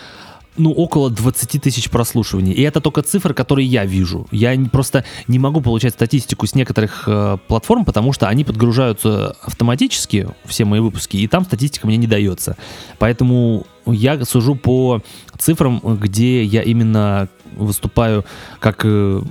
ну, 0.57 0.71
около 0.71 1.09
20 1.09 1.61
тысяч 1.61 1.89
прослушиваний. 1.89 2.51
И 2.53 2.61
это 2.61 2.81
только 2.81 3.01
цифры, 3.01 3.33
которые 3.33 3.67
я 3.67 3.85
вижу. 3.85 4.27
Я 4.31 4.57
просто 4.71 5.05
не 5.27 5.39
могу 5.39 5.61
получать 5.61 5.93
статистику 5.93 6.45
с 6.45 6.55
некоторых 6.55 7.03
э, 7.07 7.37
платформ, 7.47 7.85
потому 7.85 8.13
что 8.13 8.27
они 8.27 8.43
подгружаются 8.43 9.35
автоматически, 9.41 10.27
все 10.45 10.65
мои 10.65 10.79
выпуски, 10.79 11.17
и 11.17 11.27
там 11.27 11.45
статистика 11.45 11.87
мне 11.87 11.97
не 11.97 12.07
дается. 12.07 12.57
Поэтому 12.99 13.65
я 13.85 14.23
сужу 14.25 14.55
по 14.55 15.01
цифрам, 15.37 15.79
где 15.83 16.43
я 16.43 16.61
именно 16.61 17.29
выступаю 17.55 18.25
как 18.59 18.81
э, 18.83 19.21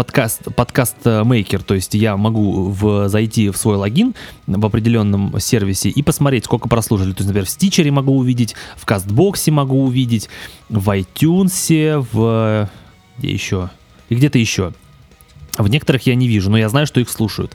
подкаст, 0.00 0.44
подкаст 0.56 0.96
мейкер, 1.04 1.62
то 1.62 1.74
есть 1.74 1.92
я 1.92 2.16
могу 2.16 2.70
в, 2.70 3.10
зайти 3.10 3.50
в 3.50 3.56
свой 3.58 3.76
логин 3.76 4.14
в 4.46 4.64
определенном 4.64 5.38
сервисе 5.38 5.90
и 5.90 6.02
посмотреть, 6.02 6.46
сколько 6.46 6.70
прослушали. 6.70 7.12
То 7.12 7.18
есть, 7.18 7.26
например, 7.26 7.44
в 7.44 7.50
Стичере 7.50 7.90
могу 7.90 8.16
увидеть, 8.16 8.56
в 8.78 8.86
Кастбоксе 8.86 9.50
могу 9.50 9.84
увидеть, 9.84 10.30
в 10.70 10.88
iTunes, 10.88 12.06
в... 12.12 12.70
где 13.18 13.30
еще? 13.30 13.68
И 14.08 14.14
где-то 14.14 14.38
еще. 14.38 14.72
В 15.58 15.68
некоторых 15.68 16.06
я 16.06 16.14
не 16.14 16.28
вижу, 16.28 16.50
но 16.50 16.56
я 16.56 16.70
знаю, 16.70 16.86
что 16.86 16.98
их 17.00 17.10
слушают. 17.10 17.54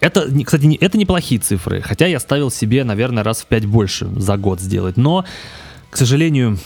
Это, 0.00 0.28
кстати, 0.44 0.76
это 0.78 0.98
неплохие 0.98 1.40
цифры, 1.40 1.80
хотя 1.80 2.04
я 2.04 2.20
ставил 2.20 2.50
себе, 2.50 2.84
наверное, 2.84 3.24
раз 3.24 3.40
в 3.40 3.46
пять 3.46 3.64
больше 3.64 4.10
за 4.14 4.36
год 4.36 4.60
сделать. 4.60 4.98
Но, 4.98 5.24
к 5.88 5.96
сожалению, 5.96 6.58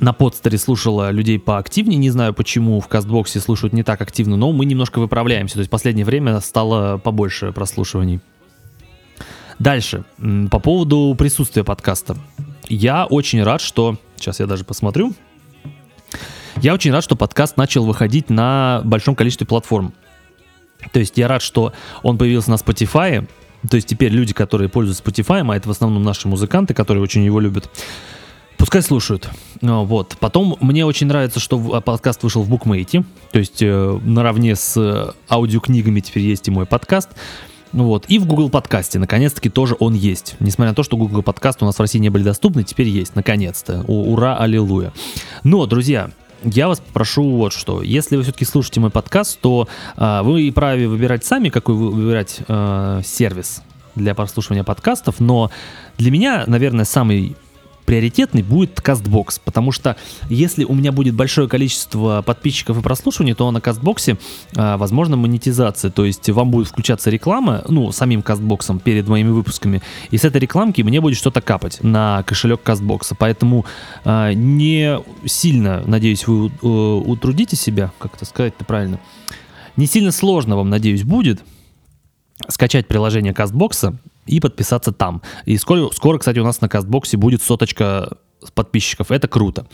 на 0.00 0.12
подстере 0.12 0.58
слушала 0.58 1.10
людей 1.10 1.38
поактивнее, 1.38 1.98
не 1.98 2.10
знаю 2.10 2.34
почему, 2.34 2.80
в 2.80 2.88
кастбоксе 2.88 3.40
слушают 3.40 3.72
не 3.72 3.82
так 3.82 4.00
активно, 4.00 4.36
но 4.36 4.52
мы 4.52 4.64
немножко 4.64 4.98
выправляемся, 4.98 5.54
то 5.54 5.60
есть 5.60 5.68
в 5.68 5.70
последнее 5.70 6.04
время 6.04 6.40
стало 6.40 6.98
побольше 6.98 7.52
прослушиваний. 7.52 8.20
Дальше, 9.58 10.04
по 10.50 10.60
поводу 10.60 11.16
присутствия 11.18 11.64
подкаста. 11.64 12.16
Я 12.68 13.06
очень 13.06 13.42
рад, 13.42 13.60
что... 13.60 13.96
Сейчас 14.16 14.40
я 14.40 14.46
даже 14.46 14.64
посмотрю. 14.64 15.14
Я 16.60 16.74
очень 16.74 16.92
рад, 16.92 17.02
что 17.02 17.16
подкаст 17.16 17.56
начал 17.56 17.84
выходить 17.84 18.30
на 18.30 18.82
большом 18.84 19.14
количестве 19.14 19.46
платформ. 19.46 19.92
То 20.92 21.00
есть 21.00 21.18
я 21.18 21.28
рад, 21.28 21.42
что 21.42 21.72
он 22.02 22.18
появился 22.18 22.50
на 22.50 22.54
Spotify. 22.54 23.28
То 23.68 23.76
есть 23.76 23.88
теперь 23.88 24.12
люди, 24.12 24.32
которые 24.32 24.68
пользуются 24.68 25.02
Spotify, 25.02 25.48
а 25.48 25.56
это 25.56 25.68
в 25.68 25.72
основном 25.72 26.02
наши 26.04 26.28
музыканты, 26.28 26.74
которые 26.74 27.02
очень 27.02 27.24
его 27.24 27.40
любят, 27.40 27.68
Пускай 28.58 28.82
слушают. 28.82 29.30
А, 29.62 29.82
вот. 29.82 30.16
Потом 30.20 30.56
мне 30.60 30.84
очень 30.84 31.06
нравится, 31.06 31.40
что 31.40 31.58
а, 31.72 31.80
подкаст 31.80 32.22
вышел 32.22 32.42
в 32.42 32.48
букмейте. 32.48 33.04
То 33.32 33.38
есть 33.38 33.62
э, 33.62 34.00
наравне 34.02 34.56
с 34.56 34.76
э, 34.76 35.12
аудиокнигами 35.30 36.00
теперь 36.00 36.24
есть 36.24 36.48
и 36.48 36.50
мой 36.50 36.66
подкаст. 36.66 37.10
Вот. 37.72 38.06
И 38.08 38.18
в 38.18 38.26
Google 38.26 38.50
подкасте, 38.50 38.98
наконец-таки, 38.98 39.48
тоже 39.48 39.76
он 39.78 39.94
есть. 39.94 40.34
Несмотря 40.40 40.72
на 40.72 40.74
то, 40.74 40.82
что 40.82 40.96
Google 40.96 41.22
подкасты 41.22 41.64
у 41.64 41.66
нас 41.66 41.76
в 41.76 41.80
России 41.80 41.98
не 41.98 42.08
были 42.08 42.24
доступны, 42.24 42.64
теперь 42.64 42.88
есть, 42.88 43.14
наконец-то. 43.14 43.84
Ура, 43.86 44.36
аллилуйя. 44.36 44.92
Но, 45.44 45.66
друзья, 45.66 46.10
я 46.42 46.68
вас 46.68 46.80
попрошу 46.80 47.36
вот 47.36 47.52
что. 47.52 47.82
Если 47.82 48.16
вы 48.16 48.22
все-таки 48.22 48.44
слушаете 48.44 48.80
мой 48.80 48.90
подкаст, 48.90 49.38
то 49.40 49.68
э, 49.96 50.20
вы 50.22 50.50
праве 50.52 50.88
выбирать 50.88 51.24
сами, 51.24 51.48
какой 51.48 51.74
вы 51.74 51.90
выбирать 51.90 52.40
э, 52.48 53.02
сервис 53.04 53.62
для 53.94 54.14
прослушивания 54.14 54.64
подкастов. 54.64 55.20
Но 55.20 55.50
для 55.96 56.10
меня, 56.10 56.44
наверное, 56.46 56.84
самый 56.84 57.36
приоритетный 57.88 58.42
будет 58.42 58.80
CastBox, 58.80 59.40
потому 59.42 59.72
что 59.72 59.96
если 60.28 60.64
у 60.64 60.74
меня 60.74 60.92
будет 60.92 61.14
большое 61.14 61.48
количество 61.48 62.20
подписчиков 62.20 62.76
и 62.76 62.82
прослушиваний, 62.82 63.32
то 63.32 63.50
на 63.50 63.58
CastBox 63.58 64.18
а, 64.56 64.76
возможно 64.76 65.16
монетизация, 65.16 65.90
то 65.90 66.04
есть 66.04 66.28
вам 66.28 66.50
будет 66.50 66.68
включаться 66.68 67.08
реклама, 67.08 67.64
ну, 67.66 67.90
самим 67.90 68.20
CastBox 68.20 68.78
перед 68.80 69.08
моими 69.08 69.30
выпусками, 69.30 69.80
и 70.10 70.18
с 70.18 70.24
этой 70.24 70.38
рекламки 70.38 70.82
мне 70.82 71.00
будет 71.00 71.16
что-то 71.16 71.40
капать 71.40 71.82
на 71.82 72.22
кошелек 72.24 72.60
CastBox, 72.62 73.16
поэтому 73.18 73.64
а, 74.04 74.34
не 74.34 74.98
сильно, 75.24 75.82
надеюсь, 75.86 76.26
вы 76.26 76.48
э, 76.48 76.66
утрудите 76.66 77.56
себя, 77.56 77.90
как 77.98 78.16
это 78.16 78.26
сказать-то 78.26 78.66
правильно, 78.66 79.00
не 79.76 79.86
сильно 79.86 80.12
сложно 80.12 80.56
вам, 80.56 80.68
надеюсь, 80.68 81.04
будет 81.04 81.42
скачать 82.48 82.86
приложение 82.86 83.32
CastBox 83.32 83.96
и 84.28 84.40
подписаться 84.40 84.92
там. 84.92 85.22
И 85.44 85.56
скоро, 85.56 85.90
скоро, 85.92 86.18
кстати, 86.18 86.38
у 86.38 86.44
нас 86.44 86.60
на 86.60 86.68
кастбоксе 86.68 87.16
будет 87.16 87.42
соточка 87.42 88.16
подписчиков. 88.54 89.10
Это 89.10 89.28
круто. 89.28 89.66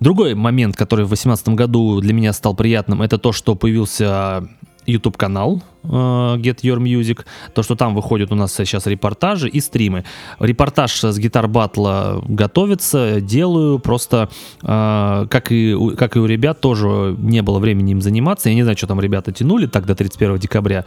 Другой 0.00 0.34
момент, 0.34 0.76
который 0.76 1.04
в 1.04 1.08
2018 1.08 1.48
году 1.50 2.00
для 2.00 2.12
меня 2.12 2.32
стал 2.32 2.54
приятным, 2.54 3.02
это 3.02 3.18
то, 3.18 3.32
что 3.32 3.54
появился 3.54 4.46
YouTube 4.86 5.16
канал 5.16 5.62
э, 5.82 5.88
Get 5.88 6.60
Your 6.62 6.78
Music, 6.78 7.24
то, 7.54 7.62
что 7.62 7.74
там 7.74 7.94
выходят 7.94 8.32
у 8.32 8.34
нас 8.34 8.54
сейчас 8.54 8.86
репортажи 8.86 9.48
и 9.48 9.60
стримы. 9.60 10.04
Репортаж 10.38 11.04
с 11.04 11.18
гитар 11.18 11.48
батла 11.48 12.22
готовится, 12.26 13.20
делаю, 13.20 13.78
просто 13.78 14.28
э, 14.62 15.26
как, 15.28 15.52
и, 15.52 15.76
как 15.96 16.16
и 16.16 16.18
у 16.18 16.26
ребят 16.26 16.60
тоже 16.60 17.14
не 17.18 17.42
было 17.42 17.58
времени 17.58 17.92
им 17.92 18.00
заниматься, 18.00 18.48
я 18.48 18.54
не 18.54 18.62
знаю, 18.62 18.76
что 18.76 18.86
там 18.86 19.00
ребята 19.00 19.32
тянули 19.32 19.66
так 19.66 19.86
до 19.86 19.94
31 19.94 20.38
декабря, 20.38 20.84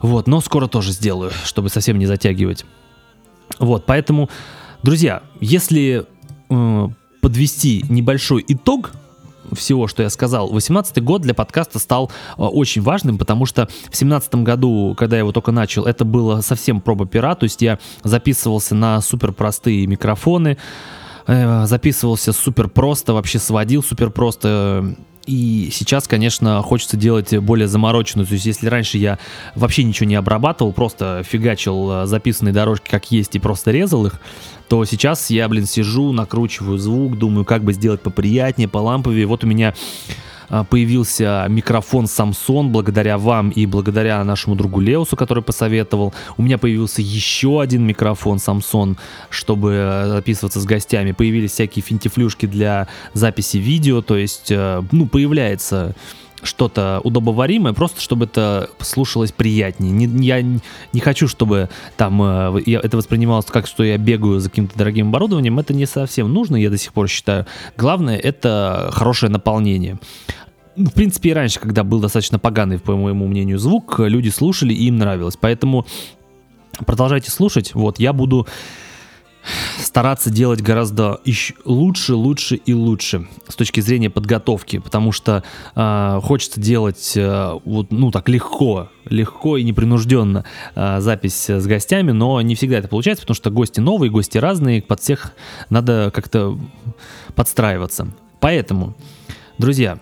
вот, 0.00 0.26
но 0.26 0.40
скоро 0.40 0.66
тоже 0.66 0.92
сделаю, 0.92 1.30
чтобы 1.44 1.68
совсем 1.68 1.98
не 1.98 2.06
затягивать. 2.06 2.64
Вот, 3.58 3.86
поэтому, 3.86 4.28
друзья, 4.82 5.22
если 5.40 6.04
э, 6.50 6.88
подвести 7.20 7.84
небольшой 7.88 8.44
итог 8.46 8.92
всего, 9.52 9.86
что 9.86 10.02
я 10.02 10.10
сказал, 10.10 10.48
18 10.48 11.02
год 11.02 11.22
для 11.22 11.34
подкаста 11.34 11.78
стал 11.78 12.10
э, 12.36 12.42
очень 12.42 12.82
важным, 12.82 13.18
потому 13.18 13.46
что 13.46 13.68
в 13.90 13.96
17 13.96 14.36
году, 14.36 14.94
когда 14.96 15.16
я 15.16 15.20
его 15.20 15.32
только 15.32 15.52
начал, 15.52 15.84
это 15.84 16.04
было 16.04 16.40
совсем 16.40 16.80
проба 16.80 17.06
пера, 17.06 17.34
то 17.34 17.44
есть 17.44 17.62
я 17.62 17.78
записывался 18.02 18.74
на 18.74 19.00
супер 19.00 19.32
простые 19.32 19.86
микрофоны, 19.86 20.58
э, 21.26 21.66
записывался 21.66 22.32
супер 22.32 22.68
просто, 22.68 23.12
вообще 23.12 23.38
сводил 23.38 23.82
супер 23.82 24.10
просто 24.10 24.96
И 25.26 25.70
сейчас, 25.72 26.06
конечно, 26.06 26.62
хочется 26.62 26.96
делать 26.96 27.36
более 27.38 27.66
замороченную. 27.66 28.26
То 28.26 28.34
есть, 28.34 28.46
если 28.46 28.68
раньше 28.68 28.96
я 28.96 29.18
вообще 29.56 29.82
ничего 29.82 30.08
не 30.08 30.14
обрабатывал, 30.14 30.72
просто 30.72 31.22
фигачил 31.28 32.02
э, 32.02 32.06
записанные 32.06 32.52
дорожки 32.52 32.88
как 32.88 33.10
есть 33.10 33.34
и 33.34 33.40
просто 33.40 33.72
резал 33.72 34.06
их, 34.06 34.20
то 34.68 34.84
сейчас 34.84 35.28
я, 35.30 35.48
блин, 35.48 35.66
сижу, 35.66 36.12
накручиваю 36.12 36.78
звук, 36.78 37.18
думаю, 37.18 37.44
как 37.44 37.64
бы 37.64 37.72
сделать 37.72 38.00
поприятнее, 38.02 38.68
по 38.68 38.78
ламповее. 38.78 39.26
Вот 39.26 39.42
у 39.42 39.46
меня 39.48 39.74
появился 40.70 41.46
микрофон 41.48 42.04
Samsung 42.04 42.68
благодаря 42.68 43.18
вам 43.18 43.50
и 43.50 43.66
благодаря 43.66 44.22
нашему 44.24 44.56
другу 44.56 44.80
Леусу, 44.80 45.16
который 45.16 45.42
посоветовал. 45.42 46.14
У 46.36 46.42
меня 46.42 46.58
появился 46.58 47.02
еще 47.02 47.60
один 47.60 47.84
микрофон 47.84 48.38
Samsung, 48.38 48.96
чтобы 49.30 49.72
э, 49.72 50.08
записываться 50.08 50.60
с 50.60 50.64
гостями. 50.64 51.12
Появились 51.12 51.52
всякие 51.52 51.82
финтифлюшки 51.82 52.46
для 52.46 52.88
записи 53.14 53.58
видео, 53.58 54.02
то 54.02 54.16
есть, 54.16 54.50
э, 54.50 54.82
ну, 54.92 55.06
появляется 55.06 55.94
что-то 56.42 57.00
удобоваримое, 57.02 57.72
просто 57.72 58.00
чтобы 58.00 58.26
это 58.26 58.70
слушалось 58.80 59.32
приятнее. 59.32 59.92
Не, 59.92 60.26
я 60.26 60.42
не 60.42 61.00
хочу, 61.00 61.28
чтобы 61.28 61.68
там 61.96 62.22
э, 62.22 62.62
я, 62.66 62.80
это 62.80 62.96
воспринималось 62.96 63.46
как, 63.46 63.66
что 63.66 63.82
я 63.84 63.98
бегаю 63.98 64.40
за 64.40 64.48
каким-то 64.48 64.78
дорогим 64.78 65.08
оборудованием. 65.08 65.58
Это 65.58 65.74
не 65.74 65.86
совсем 65.86 66.32
нужно, 66.32 66.56
я 66.56 66.70
до 66.70 66.78
сих 66.78 66.92
пор 66.92 67.08
считаю. 67.08 67.46
Главное— 67.76 68.16
это 68.22 68.90
хорошее 68.92 69.30
наполнение. 69.30 69.98
В 70.76 70.90
принципе, 70.90 71.30
и 71.30 71.32
раньше, 71.32 71.58
когда 71.58 71.84
был 71.84 72.00
достаточно 72.00 72.38
поганый, 72.38 72.78
по 72.78 72.94
моему 72.94 73.26
мнению, 73.26 73.58
звук, 73.58 73.98
люди 73.98 74.28
слушали 74.28 74.74
и 74.74 74.88
им 74.88 74.96
нравилось. 74.96 75.36
Поэтому 75.40 75.86
продолжайте 76.84 77.30
слушать. 77.30 77.74
Вот, 77.74 77.98
я 77.98 78.12
буду 78.12 78.46
стараться 79.78 80.30
делать 80.30 80.60
гораздо 80.60 81.20
лучше, 81.64 82.14
лучше 82.14 82.56
и 82.56 82.74
лучше 82.74 83.26
с 83.48 83.54
точки 83.54 83.80
зрения 83.80 84.10
подготовки, 84.10 84.78
потому 84.78 85.12
что 85.12 85.44
э, 85.74 86.20
хочется 86.22 86.60
делать 86.60 87.12
э, 87.16 87.52
вот 87.64 87.90
ну 87.90 88.10
так 88.10 88.28
легко, 88.28 88.90
легко 89.04 89.56
и 89.56 89.62
непринужденно 89.62 90.44
э, 90.74 91.00
запись 91.00 91.48
с 91.48 91.66
гостями, 91.66 92.10
но 92.10 92.40
не 92.40 92.54
всегда 92.54 92.78
это 92.78 92.88
получается, 92.88 93.22
потому 93.22 93.36
что 93.36 93.50
гости 93.50 93.80
новые, 93.80 94.10
гости 94.10 94.38
разные, 94.38 94.82
под 94.82 95.00
всех 95.00 95.32
надо 95.70 96.10
как-то 96.12 96.58
подстраиваться. 97.34 98.08
Поэтому, 98.40 98.96
друзья, 99.58 100.00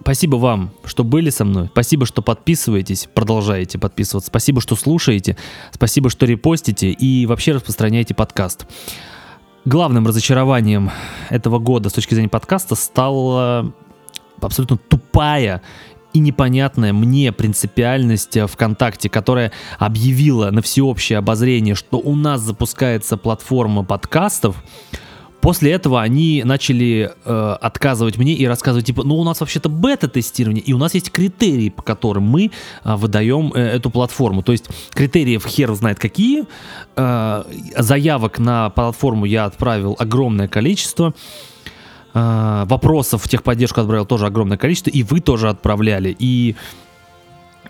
Спасибо 0.00 0.36
вам, 0.36 0.70
что 0.84 1.04
были 1.04 1.30
со 1.30 1.44
мной. 1.44 1.68
Спасибо, 1.72 2.06
что 2.06 2.22
подписываетесь, 2.22 3.08
продолжаете 3.12 3.78
подписываться. 3.78 4.28
Спасибо, 4.28 4.60
что 4.60 4.76
слушаете. 4.76 5.36
Спасибо, 5.72 6.08
что 6.08 6.24
репостите 6.26 6.90
и 6.90 7.26
вообще 7.26 7.52
распространяете 7.52 8.14
подкаст. 8.14 8.66
Главным 9.64 10.06
разочарованием 10.06 10.90
этого 11.28 11.58
года 11.58 11.90
с 11.90 11.92
точки 11.92 12.14
зрения 12.14 12.30
подкаста 12.30 12.74
стала 12.74 13.72
абсолютно 14.40 14.76
тупая 14.78 15.62
и 16.14 16.20
непонятная 16.20 16.92
мне 16.92 17.32
принципиальность 17.32 18.38
ВКонтакте, 18.48 19.10
которая 19.10 19.52
объявила 19.78 20.50
на 20.50 20.62
всеобщее 20.62 21.18
обозрение, 21.18 21.74
что 21.74 21.98
у 21.98 22.16
нас 22.16 22.40
запускается 22.40 23.16
платформа 23.16 23.84
подкастов, 23.84 24.56
После 25.40 25.72
этого 25.72 26.02
они 26.02 26.42
начали 26.44 27.12
э, 27.24 27.56
отказывать 27.60 28.18
мне 28.18 28.34
и 28.34 28.46
рассказывать, 28.46 28.86
типа, 28.86 29.04
ну 29.04 29.16
у 29.16 29.24
нас 29.24 29.40
вообще-то 29.40 29.68
бета-тестирование, 29.68 30.62
и 30.62 30.72
у 30.72 30.78
нас 30.78 30.94
есть 30.94 31.12
критерии, 31.12 31.68
по 31.68 31.82
которым 31.82 32.24
мы 32.24 32.50
э, 32.84 32.94
выдаем 32.96 33.52
э, 33.54 33.60
эту 33.60 33.90
платформу. 33.90 34.42
То 34.42 34.52
есть 34.52 34.68
критериев 34.90 35.46
хер 35.46 35.72
знает 35.74 35.98
какие. 35.98 36.44
Э, 36.96 37.44
заявок 37.76 38.38
на 38.38 38.70
платформу 38.70 39.26
я 39.26 39.44
отправил 39.44 39.94
огромное 39.98 40.48
количество. 40.48 41.14
Э, 42.14 42.64
вопросов 42.66 43.22
в 43.22 43.28
техподдержку 43.28 43.80
отправил 43.80 44.06
тоже 44.06 44.26
огромное 44.26 44.58
количество, 44.58 44.90
и 44.90 45.04
вы 45.04 45.20
тоже 45.20 45.48
отправляли. 45.48 46.16
И 46.18 46.56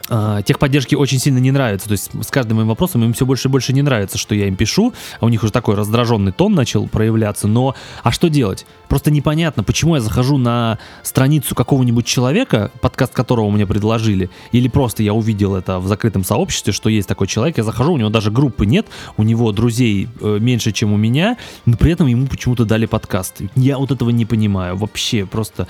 Uh, 0.09 0.43
техподдержки 0.43 0.95
очень 0.95 1.19
сильно 1.19 1.39
не 1.39 1.51
нравится. 1.51 1.87
То 1.87 1.93
есть 1.93 2.11
с 2.23 2.31
каждым 2.31 2.57
моим 2.57 2.69
вопросом 2.69 3.05
им 3.05 3.13
все 3.13 3.27
больше 3.27 3.49
и 3.49 3.51
больше 3.51 3.73
не 3.75 3.83
нравится, 3.83 4.17
что 4.17 4.35
я 4.35 4.49
им 4.49 4.57
пишу. 4.57 4.95
А 5.21 5.27
у 5.27 5.29
них 5.29 5.43
уже 5.43 5.53
такой 5.53 5.75
раздраженный 5.75 6.33
тон 6.33 6.55
начал 6.55 6.89
проявляться. 6.89 7.47
Но 7.47 7.75
а 8.03 8.11
что 8.11 8.29
делать? 8.29 8.67
Просто 8.89 9.11
непонятно, 9.11 9.63
почему 9.63 9.97
я 9.97 10.01
захожу 10.01 10.39
на 10.39 10.79
страницу 11.03 11.55
какого-нибудь 11.55 12.07
человека, 12.07 12.71
подкаст 12.81 13.13
которого 13.13 13.51
мне 13.51 13.67
предложили, 13.67 14.31
или 14.51 14.69
просто 14.69 15.03
я 15.03 15.13
увидел 15.13 15.55
это 15.55 15.79
в 15.79 15.87
закрытом 15.87 16.25
сообществе, 16.25 16.73
что 16.73 16.89
есть 16.89 17.07
такой 17.07 17.27
человек, 17.27 17.59
я 17.59 17.65
захожу, 17.65 17.93
у 17.93 17.99
него 17.99 18.09
даже 18.09 18.31
группы 18.31 18.65
нет, 18.65 18.87
у 19.19 19.23
него 19.23 19.53
друзей 19.53 20.09
э, 20.21 20.39
меньше, 20.41 20.73
чем 20.73 20.93
у 20.93 20.97
меня, 20.97 21.37
но 21.67 21.77
при 21.77 21.93
этом 21.93 22.07
ему 22.07 22.27
почему-то 22.27 22.65
дали 22.65 22.87
подкаст. 22.87 23.43
Я 23.55 23.77
вот 23.77 23.91
этого 23.91 24.09
не 24.09 24.25
понимаю. 24.25 24.77
Вообще 24.77 25.27
просто 25.27 25.69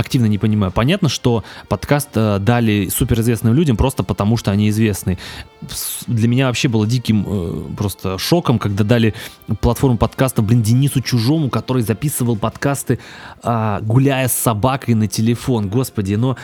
активно 0.00 0.26
не 0.26 0.38
понимаю. 0.38 0.72
Понятно, 0.72 1.08
что 1.08 1.44
подкаст 1.68 2.10
э, 2.14 2.38
дали 2.40 2.88
суперизвестным 2.88 3.54
людям 3.54 3.76
просто 3.76 4.02
потому, 4.02 4.36
что 4.36 4.50
они 4.50 4.68
известны. 4.68 5.18
Для 6.06 6.28
меня 6.28 6.46
вообще 6.46 6.68
было 6.68 6.86
диким 6.86 7.24
э, 7.26 7.74
просто 7.76 8.18
шоком, 8.18 8.58
когда 8.58 8.84
дали 8.84 9.14
платформу 9.60 9.98
подкаста, 9.98 10.42
блин, 10.42 10.62
Денису 10.62 11.00
Чужому, 11.00 11.50
который 11.50 11.82
записывал 11.82 12.36
подкасты, 12.36 12.98
э, 13.42 13.78
гуляя 13.82 14.28
с 14.28 14.32
собакой 14.32 14.94
на 14.94 15.06
телефон. 15.06 15.68
Господи, 15.68 16.14
но 16.14 16.36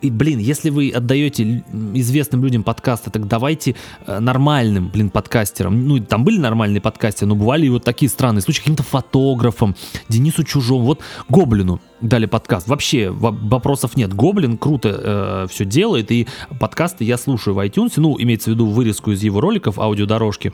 и, 0.00 0.10
блин, 0.10 0.38
если 0.38 0.70
вы 0.70 0.90
отдаете 0.90 1.64
известным 1.94 2.42
людям 2.44 2.62
подкасты, 2.62 3.10
так 3.10 3.26
давайте 3.26 3.74
э, 4.06 4.18
нормальным, 4.20 4.88
блин, 4.88 5.10
подкастерам. 5.10 5.86
Ну, 5.88 5.98
там 5.98 6.24
были 6.24 6.38
нормальные 6.38 6.80
подкастеры, 6.80 7.28
но 7.28 7.34
бывали 7.34 7.66
и 7.66 7.68
вот 7.68 7.84
такие 7.84 8.08
странные 8.08 8.42
случаи. 8.42 8.60
Каким-то 8.60 8.84
фотографам, 8.84 9.74
Денису 10.08 10.44
Чужому, 10.44 10.84
вот 10.84 11.00
Гоблину 11.28 11.80
дали 12.00 12.26
подкаст. 12.26 12.68
Вообще 12.68 13.10
вопросов 13.10 13.96
нет. 13.96 14.14
Гоблин 14.14 14.56
круто 14.56 14.88
э, 14.88 15.46
все 15.50 15.64
делает, 15.64 16.12
и 16.12 16.28
подкасты 16.60 17.04
я 17.04 17.18
слушаю 17.18 17.54
в 17.54 17.58
iTunes. 17.66 17.94
Ну, 17.96 18.16
имеется 18.20 18.50
в 18.50 18.54
виду 18.54 18.66
вырезку 18.66 19.10
из 19.10 19.22
его 19.22 19.40
роликов, 19.40 19.78
аудиодорожки. 19.78 20.52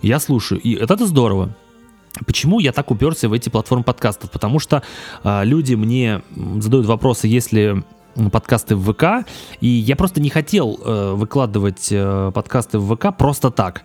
Я 0.00 0.18
слушаю, 0.18 0.60
и 0.60 0.74
это 0.74 1.06
здорово. 1.06 1.54
Почему 2.26 2.58
я 2.58 2.72
так 2.72 2.90
уперся 2.90 3.28
в 3.28 3.32
эти 3.32 3.48
платформы 3.48 3.84
подкастов? 3.84 4.30
Потому 4.30 4.58
что 4.60 4.82
э, 5.24 5.44
люди 5.44 5.74
мне 5.74 6.22
задают 6.58 6.86
вопросы, 6.86 7.28
если 7.28 7.84
подкасты 8.30 8.76
в 8.76 8.92
ВК, 8.92 9.28
и 9.60 9.68
я 9.68 9.96
просто 9.96 10.20
не 10.20 10.30
хотел 10.30 10.78
э, 10.84 11.12
выкладывать 11.14 11.88
э, 11.90 12.32
подкасты 12.34 12.78
в 12.78 12.94
ВК 12.94 13.16
просто 13.16 13.50
так. 13.50 13.82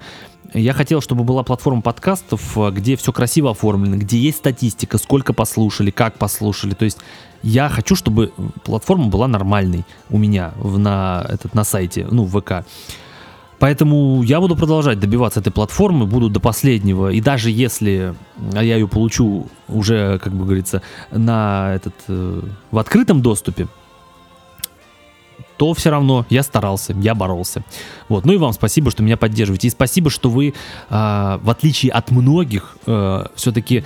Я 0.54 0.74
хотел, 0.74 1.02
чтобы 1.02 1.24
была 1.24 1.44
платформа 1.44 1.82
подкастов, 1.82 2.58
э, 2.58 2.72
где 2.72 2.96
все 2.96 3.12
красиво 3.12 3.52
оформлено, 3.52 3.98
где 3.98 4.18
есть 4.18 4.38
статистика, 4.38 4.98
сколько 4.98 5.34
послушали, 5.34 5.92
как 5.92 6.18
послушали. 6.18 6.74
То 6.74 6.86
есть 6.86 7.00
я 7.42 7.70
хочу, 7.70 7.96
чтобы 7.96 8.32
платформа 8.64 9.08
была 9.08 9.28
нормальной 9.28 9.86
у 10.10 10.18
меня 10.18 10.54
в, 10.58 10.78
на, 10.78 11.26
этот, 11.30 11.54
на 11.54 11.64
сайте, 11.64 12.08
ну, 12.10 12.24
в 12.24 12.40
ВК. 12.40 12.66
Поэтому 13.64 14.22
я 14.24 14.42
буду 14.42 14.58
продолжать 14.58 15.00
добиваться 15.00 15.40
этой 15.40 15.52
платформы, 15.52 16.06
буду 16.06 16.30
до 16.30 16.42
последнего. 16.42 17.10
И 17.12 17.22
даже 17.22 17.50
если 17.50 18.14
я 18.52 18.76
ее 18.76 18.90
получу 18.90 19.48
уже, 19.70 20.20
как 20.20 20.34
бы 20.34 20.44
говорится, 20.44 20.82
на 21.12 21.72
этот, 21.74 21.94
э, 22.10 22.42
в 22.72 22.78
открытом 22.78 23.22
доступе, 23.22 23.68
то 25.64 25.74
все 25.74 25.92
равно 25.92 26.26
я 26.30 26.44
старался, 26.44 26.94
я 27.00 27.16
боролся. 27.16 27.64
Вот. 28.10 28.26
Ну 28.26 28.34
и 28.34 28.38
вам 28.38 28.52
спасибо, 28.52 28.92
что 28.92 29.02
меня 29.02 29.16
поддерживаете. 29.16 29.70
И 29.70 29.72
спасибо, 29.72 30.10
что 30.10 30.30
вы, 30.30 30.50
э, 30.50 30.54
в 30.90 31.50
отличие 31.50 31.94
от 31.94 32.12
многих, 32.12 32.76
э, 32.86 33.28
все-таки 33.36 33.86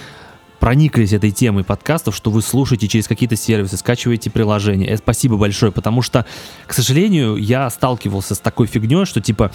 прониклись 0.60 1.14
этой 1.14 1.30
темой 1.30 1.64
подкастов, 1.64 2.16
что 2.16 2.32
вы 2.32 2.42
слушаете 2.42 2.88
через 2.88 3.08
какие-то 3.08 3.36
сервисы, 3.36 3.78
скачиваете 3.78 4.32
приложения. 4.32 4.88
Это 4.88 4.98
спасибо 5.04 5.38
большое, 5.38 5.72
потому 5.72 6.02
что, 6.02 6.26
к 6.66 6.74
сожалению, 6.74 7.36
я 7.36 7.70
сталкивался 7.70 8.34
с 8.34 8.40
такой 8.40 8.66
фигней, 8.66 9.06
что 9.06 9.22
типа 9.22 9.52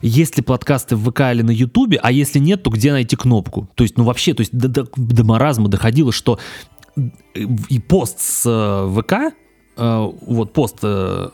есть 0.00 0.36
ли 0.36 0.42
подкасты 0.42 0.96
в 0.96 1.08
ВК 1.08 1.20
или 1.32 1.42
на 1.42 1.52
Ютубе, 1.52 2.00
а 2.02 2.10
если 2.10 2.40
нет, 2.40 2.64
то 2.64 2.70
где 2.70 2.90
найти 2.90 3.14
кнопку? 3.14 3.68
То 3.76 3.84
есть, 3.84 3.96
ну 3.96 4.02
вообще, 4.02 4.34
то 4.34 4.40
есть 4.40 4.52
до, 4.52 4.66
до, 4.66 4.88
до 4.96 5.22
маразма 5.22 5.68
доходило, 5.68 6.10
что 6.10 6.40
и 7.36 7.78
пост 7.78 8.18
с 8.18 8.42
э, 8.46 9.00
ВК 9.00 9.32
Э, 9.76 10.10
вот 10.20 10.52
пост 10.52 10.78
э, 10.82 11.28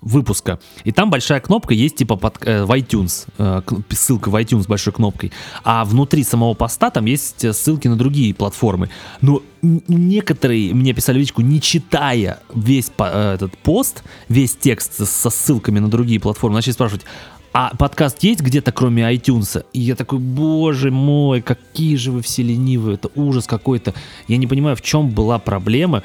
выпуска. 0.00 0.58
И 0.84 0.92
там 0.92 1.10
большая 1.10 1.40
кнопка 1.40 1.74
есть 1.74 1.96
типа 1.96 2.16
под, 2.16 2.38
э, 2.42 2.64
iTunes, 2.64 3.26
э, 3.38 3.62
ссылка 3.90 4.30
в 4.30 4.36
iTunes 4.36 4.62
с 4.62 4.66
большой 4.66 4.92
кнопкой. 4.92 5.32
А 5.64 5.84
внутри 5.84 6.24
самого 6.24 6.54
поста 6.54 6.90
там 6.90 7.04
есть 7.06 7.44
э, 7.44 7.52
ссылки 7.52 7.88
на 7.88 7.96
другие 7.96 8.34
платформы. 8.34 8.90
Но 9.20 9.42
некоторые 9.62 10.74
мне 10.74 10.92
писали 10.92 11.18
личку, 11.18 11.42
не 11.42 11.60
читая 11.60 12.40
весь 12.54 12.90
по, 12.90 13.10
э, 13.12 13.34
этот 13.34 13.56
пост, 13.58 14.02
весь 14.28 14.56
текст 14.56 15.06
со 15.06 15.30
ссылками 15.30 15.78
на 15.78 15.88
другие 15.88 16.20
платформы, 16.20 16.56
начали 16.56 16.72
спрашивать, 16.72 17.04
а 17.52 17.72
подкаст 17.76 18.22
есть 18.22 18.40
где-то, 18.40 18.70
кроме 18.70 19.02
iTunes? 19.12 19.64
И 19.72 19.80
я 19.80 19.96
такой, 19.96 20.20
боже 20.20 20.92
мой, 20.92 21.42
какие 21.42 21.96
же 21.96 22.12
вы 22.12 22.22
все 22.22 22.42
ленивые, 22.42 22.94
это 22.94 23.10
ужас 23.16 23.46
какой-то. 23.46 23.92
Я 24.28 24.36
не 24.36 24.46
понимаю, 24.46 24.76
в 24.76 24.82
чем 24.82 25.10
была 25.10 25.38
проблема 25.40 26.04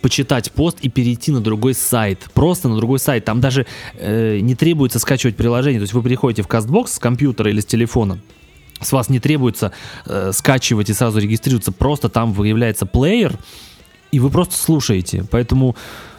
почитать 0.00 0.52
пост 0.52 0.78
и 0.80 0.88
перейти 0.88 1.32
на 1.32 1.40
другой 1.40 1.74
сайт. 1.74 2.26
Просто 2.34 2.68
на 2.68 2.76
другой 2.76 2.98
сайт. 2.98 3.24
Там 3.24 3.40
даже 3.40 3.66
э, 3.94 4.38
не 4.40 4.54
требуется 4.54 4.98
скачивать 4.98 5.36
приложение. 5.36 5.80
То 5.80 5.84
есть 5.84 5.94
вы 5.94 6.02
приходите 6.02 6.42
в 6.42 6.46
CastBox 6.46 6.88
с 6.88 6.98
компьютера 6.98 7.50
или 7.50 7.60
с 7.60 7.66
телефона. 7.66 8.18
С 8.80 8.92
вас 8.92 9.08
не 9.08 9.20
требуется 9.20 9.72
э, 10.06 10.32
скачивать 10.32 10.90
и 10.90 10.94
сразу 10.94 11.18
регистрироваться. 11.18 11.72
Просто 11.72 12.08
там 12.08 12.32
выявляется 12.32 12.86
плеер, 12.86 13.38
и 14.10 14.20
вы 14.20 14.30
просто 14.30 14.56
слушаете. 14.56 15.24
Поэтому 15.30 15.76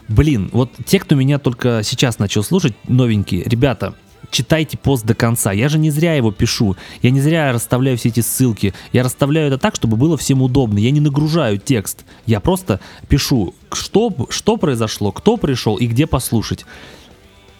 Блин, 0.07 0.49
вот 0.53 0.71
те, 0.85 0.99
кто 0.99 1.15
меня 1.15 1.39
только 1.39 1.81
сейчас 1.83 2.19
начал 2.19 2.43
слушать, 2.43 2.75
новенькие, 2.87 3.43
ребята, 3.43 3.95
читайте 4.31 4.77
пост 4.77 5.05
до 5.05 5.13
конца. 5.13 5.51
Я 5.51 5.69
же 5.69 5.77
не 5.77 5.91
зря 5.91 6.15
его 6.15 6.31
пишу. 6.31 6.75
Я 7.01 7.11
не 7.11 7.21
зря 7.21 7.51
расставляю 7.51 7.97
все 7.97 8.09
эти 8.09 8.19
ссылки. 8.19 8.73
Я 8.93 9.03
расставляю 9.03 9.47
это 9.47 9.57
так, 9.57 9.75
чтобы 9.75 9.97
было 9.97 10.17
всем 10.17 10.41
удобно. 10.41 10.79
Я 10.79 10.91
не 10.91 10.99
нагружаю 10.99 11.57
текст. 11.57 12.05
Я 12.25 12.39
просто 12.39 12.79
пишу, 13.07 13.53
что, 13.71 14.13
что 14.29 14.57
произошло, 14.57 15.11
кто 15.11 15.37
пришел 15.37 15.75
и 15.75 15.87
где 15.87 16.07
послушать. 16.07 16.65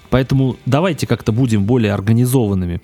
Поэтому 0.09 0.55
давайте 0.65 1.07
как-то 1.07 1.31
будем 1.31 1.65
более 1.65 1.93
организованными 1.93 2.81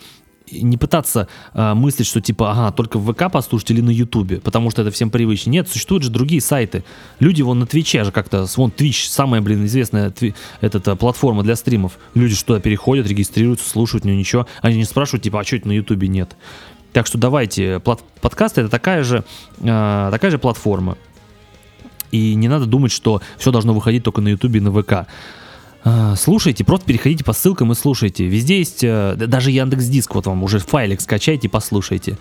не 0.52 0.78
пытаться 0.78 1.28
э, 1.54 1.74
мыслить, 1.74 2.08
что 2.08 2.22
типа, 2.22 2.52
ага, 2.52 2.72
только 2.72 2.98
в 2.98 3.14
ВК 3.14 3.32
послушать 3.32 3.72
или 3.72 3.82
на 3.82 3.90
Ютубе, 3.90 4.40
потому 4.40 4.70
что 4.72 4.82
это 4.82 4.92
всем 4.92 5.10
привычнее. 5.10 5.62
Нет, 5.62 5.70
существуют 5.70 6.04
же 6.04 6.10
другие 6.10 6.42
сайты. 6.42 6.84
Люди 7.20 7.42
вон 7.42 7.60
на 7.60 7.66
Твиче 7.66 8.04
же 8.04 8.12
как-то, 8.12 8.46
вон 8.56 8.72
Twitch, 8.76 9.08
самая, 9.10 9.42
блин, 9.42 9.66
известная 9.66 10.10
тви, 10.10 10.34
эта 10.62 10.96
платформа 10.96 11.44
для 11.44 11.56
стримов. 11.56 11.98
Люди 12.14 12.36
что 12.36 12.48
туда 12.48 12.60
переходят, 12.60 13.08
регистрируются, 13.08 13.70
слушают, 13.70 14.06
ну 14.06 14.12
ничего. 14.12 14.48
Они 14.62 14.78
не 14.78 14.86
спрашивают, 14.86 15.24
типа, 15.24 15.40
а 15.40 15.44
что 15.44 15.56
это 15.56 15.68
на 15.68 15.74
Ютубе 15.74 16.08
нет? 16.08 16.36
Так 16.94 17.08
что 17.08 17.18
давайте, 17.18 17.80
плат, 17.80 18.02
подкаст 18.20 18.58
это 18.58 18.70
такая 18.70 19.04
же, 19.04 19.24
э, 19.60 20.10
такая 20.12 20.32
же 20.32 20.38
платформа. 20.38 20.98
И 22.12 22.36
не 22.36 22.50
надо 22.50 22.66
думать, 22.66 22.92
что 22.92 23.22
все 23.38 23.52
должно 23.52 23.74
выходить 23.74 24.04
только 24.04 24.22
на 24.22 24.28
Ютубе 24.28 24.60
и 24.60 24.64
на 24.64 24.72
ВК. 24.72 25.08
А, 25.84 26.16
слушайте, 26.16 26.64
просто 26.64 26.86
переходите 26.86 27.24
по 27.24 27.34
ссылкам 27.34 27.72
и 27.72 27.76
слушайте. 27.76 28.26
Везде 28.26 28.60
есть, 28.60 28.84
э, 28.84 29.16
даже 29.16 29.52
Яндекс 29.52 29.86
Диск, 29.86 30.14
вот 30.16 30.28
вам 30.28 30.44
уже 30.44 30.60
файлик 30.60 31.02
скачайте, 31.02 31.50
послушайте. 31.50 32.18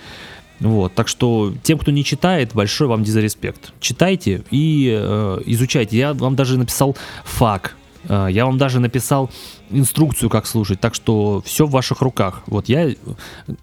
Вот, 0.60 0.94
так 0.94 1.08
что 1.08 1.54
тем, 1.62 1.78
кто 1.78 1.90
не 1.90 2.04
читает, 2.04 2.50
большой 2.54 2.86
вам 2.86 3.02
дизреспект. 3.02 3.72
Читайте 3.80 4.42
и 4.50 4.94
э, 4.94 5.42
изучайте. 5.46 5.96
Я 5.96 6.12
вам 6.12 6.36
даже 6.36 6.58
написал 6.58 6.96
фак 7.24 7.76
я 8.08 8.46
вам 8.46 8.58
даже 8.58 8.80
написал 8.80 9.30
инструкцию, 9.70 10.30
как 10.30 10.46
слушать, 10.46 10.80
так 10.80 10.94
что 10.94 11.42
все 11.44 11.66
в 11.66 11.70
ваших 11.70 12.00
руках. 12.00 12.42
Вот 12.46 12.68
я, 12.68 12.94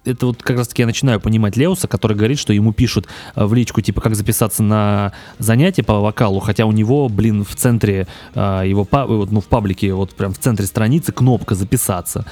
это 0.04 0.26
вот 0.26 0.42
как 0.42 0.56
раз 0.56 0.68
таки 0.68 0.82
я 0.82 0.86
начинаю 0.86 1.20
понимать 1.20 1.56
Леуса, 1.56 1.88
который 1.88 2.16
говорит, 2.16 2.38
что 2.38 2.52
ему 2.52 2.72
пишут 2.72 3.08
э, 3.34 3.44
в 3.44 3.54
личку, 3.54 3.80
типа, 3.80 4.00
как 4.00 4.14
записаться 4.14 4.62
на 4.62 5.12
занятие 5.38 5.82
по 5.82 6.00
вокалу, 6.00 6.40
хотя 6.40 6.66
у 6.66 6.72
него, 6.72 7.08
блин, 7.08 7.44
в 7.44 7.54
центре 7.54 8.06
э, 8.34 8.62
его, 8.66 8.86
ну, 9.30 9.40
в 9.40 9.46
паблике, 9.46 9.92
вот 9.92 10.14
прям 10.14 10.32
в 10.32 10.38
центре 10.38 10.66
страницы 10.66 11.12
кнопка 11.12 11.54
«Записаться». 11.54 12.24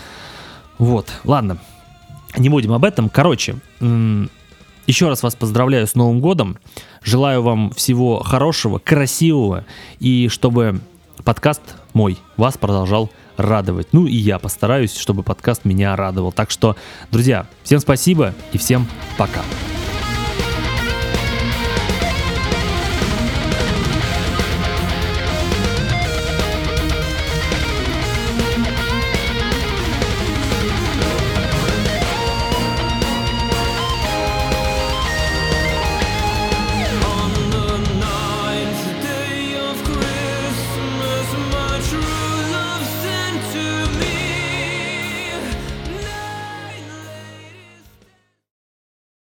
Вот, 0.79 1.09
ладно, 1.25 1.59
не 2.37 2.49
будем 2.49 2.73
об 2.73 2.85
этом. 2.85 3.09
Короче, 3.09 3.57
еще 3.81 5.09
раз 5.09 5.23
вас 5.23 5.35
поздравляю 5.35 5.87
с 5.87 5.95
Новым 5.95 6.21
годом. 6.21 6.59
Желаю 7.03 7.43
вам 7.43 7.71
всего 7.71 8.23
хорошего, 8.23 8.79
красивого, 8.79 9.65
и 10.01 10.29
чтобы 10.29 10.81
подкаст 11.25 11.63
мой 11.93 12.19
вас 12.37 12.57
продолжал 12.59 13.11
радовать. 13.37 13.89
Ну 13.93 14.07
и 14.07 14.17
я 14.17 14.39
постараюсь, 14.39 14.97
чтобы 14.97 15.23
подкаст 15.23 15.65
меня 15.65 15.95
радовал. 15.97 16.33
Так 16.33 16.51
что, 16.51 16.77
друзья, 17.11 17.47
всем 17.63 17.81
спасибо 17.81 18.35
и 18.53 18.59
всем 18.59 18.87
пока. 19.19 19.43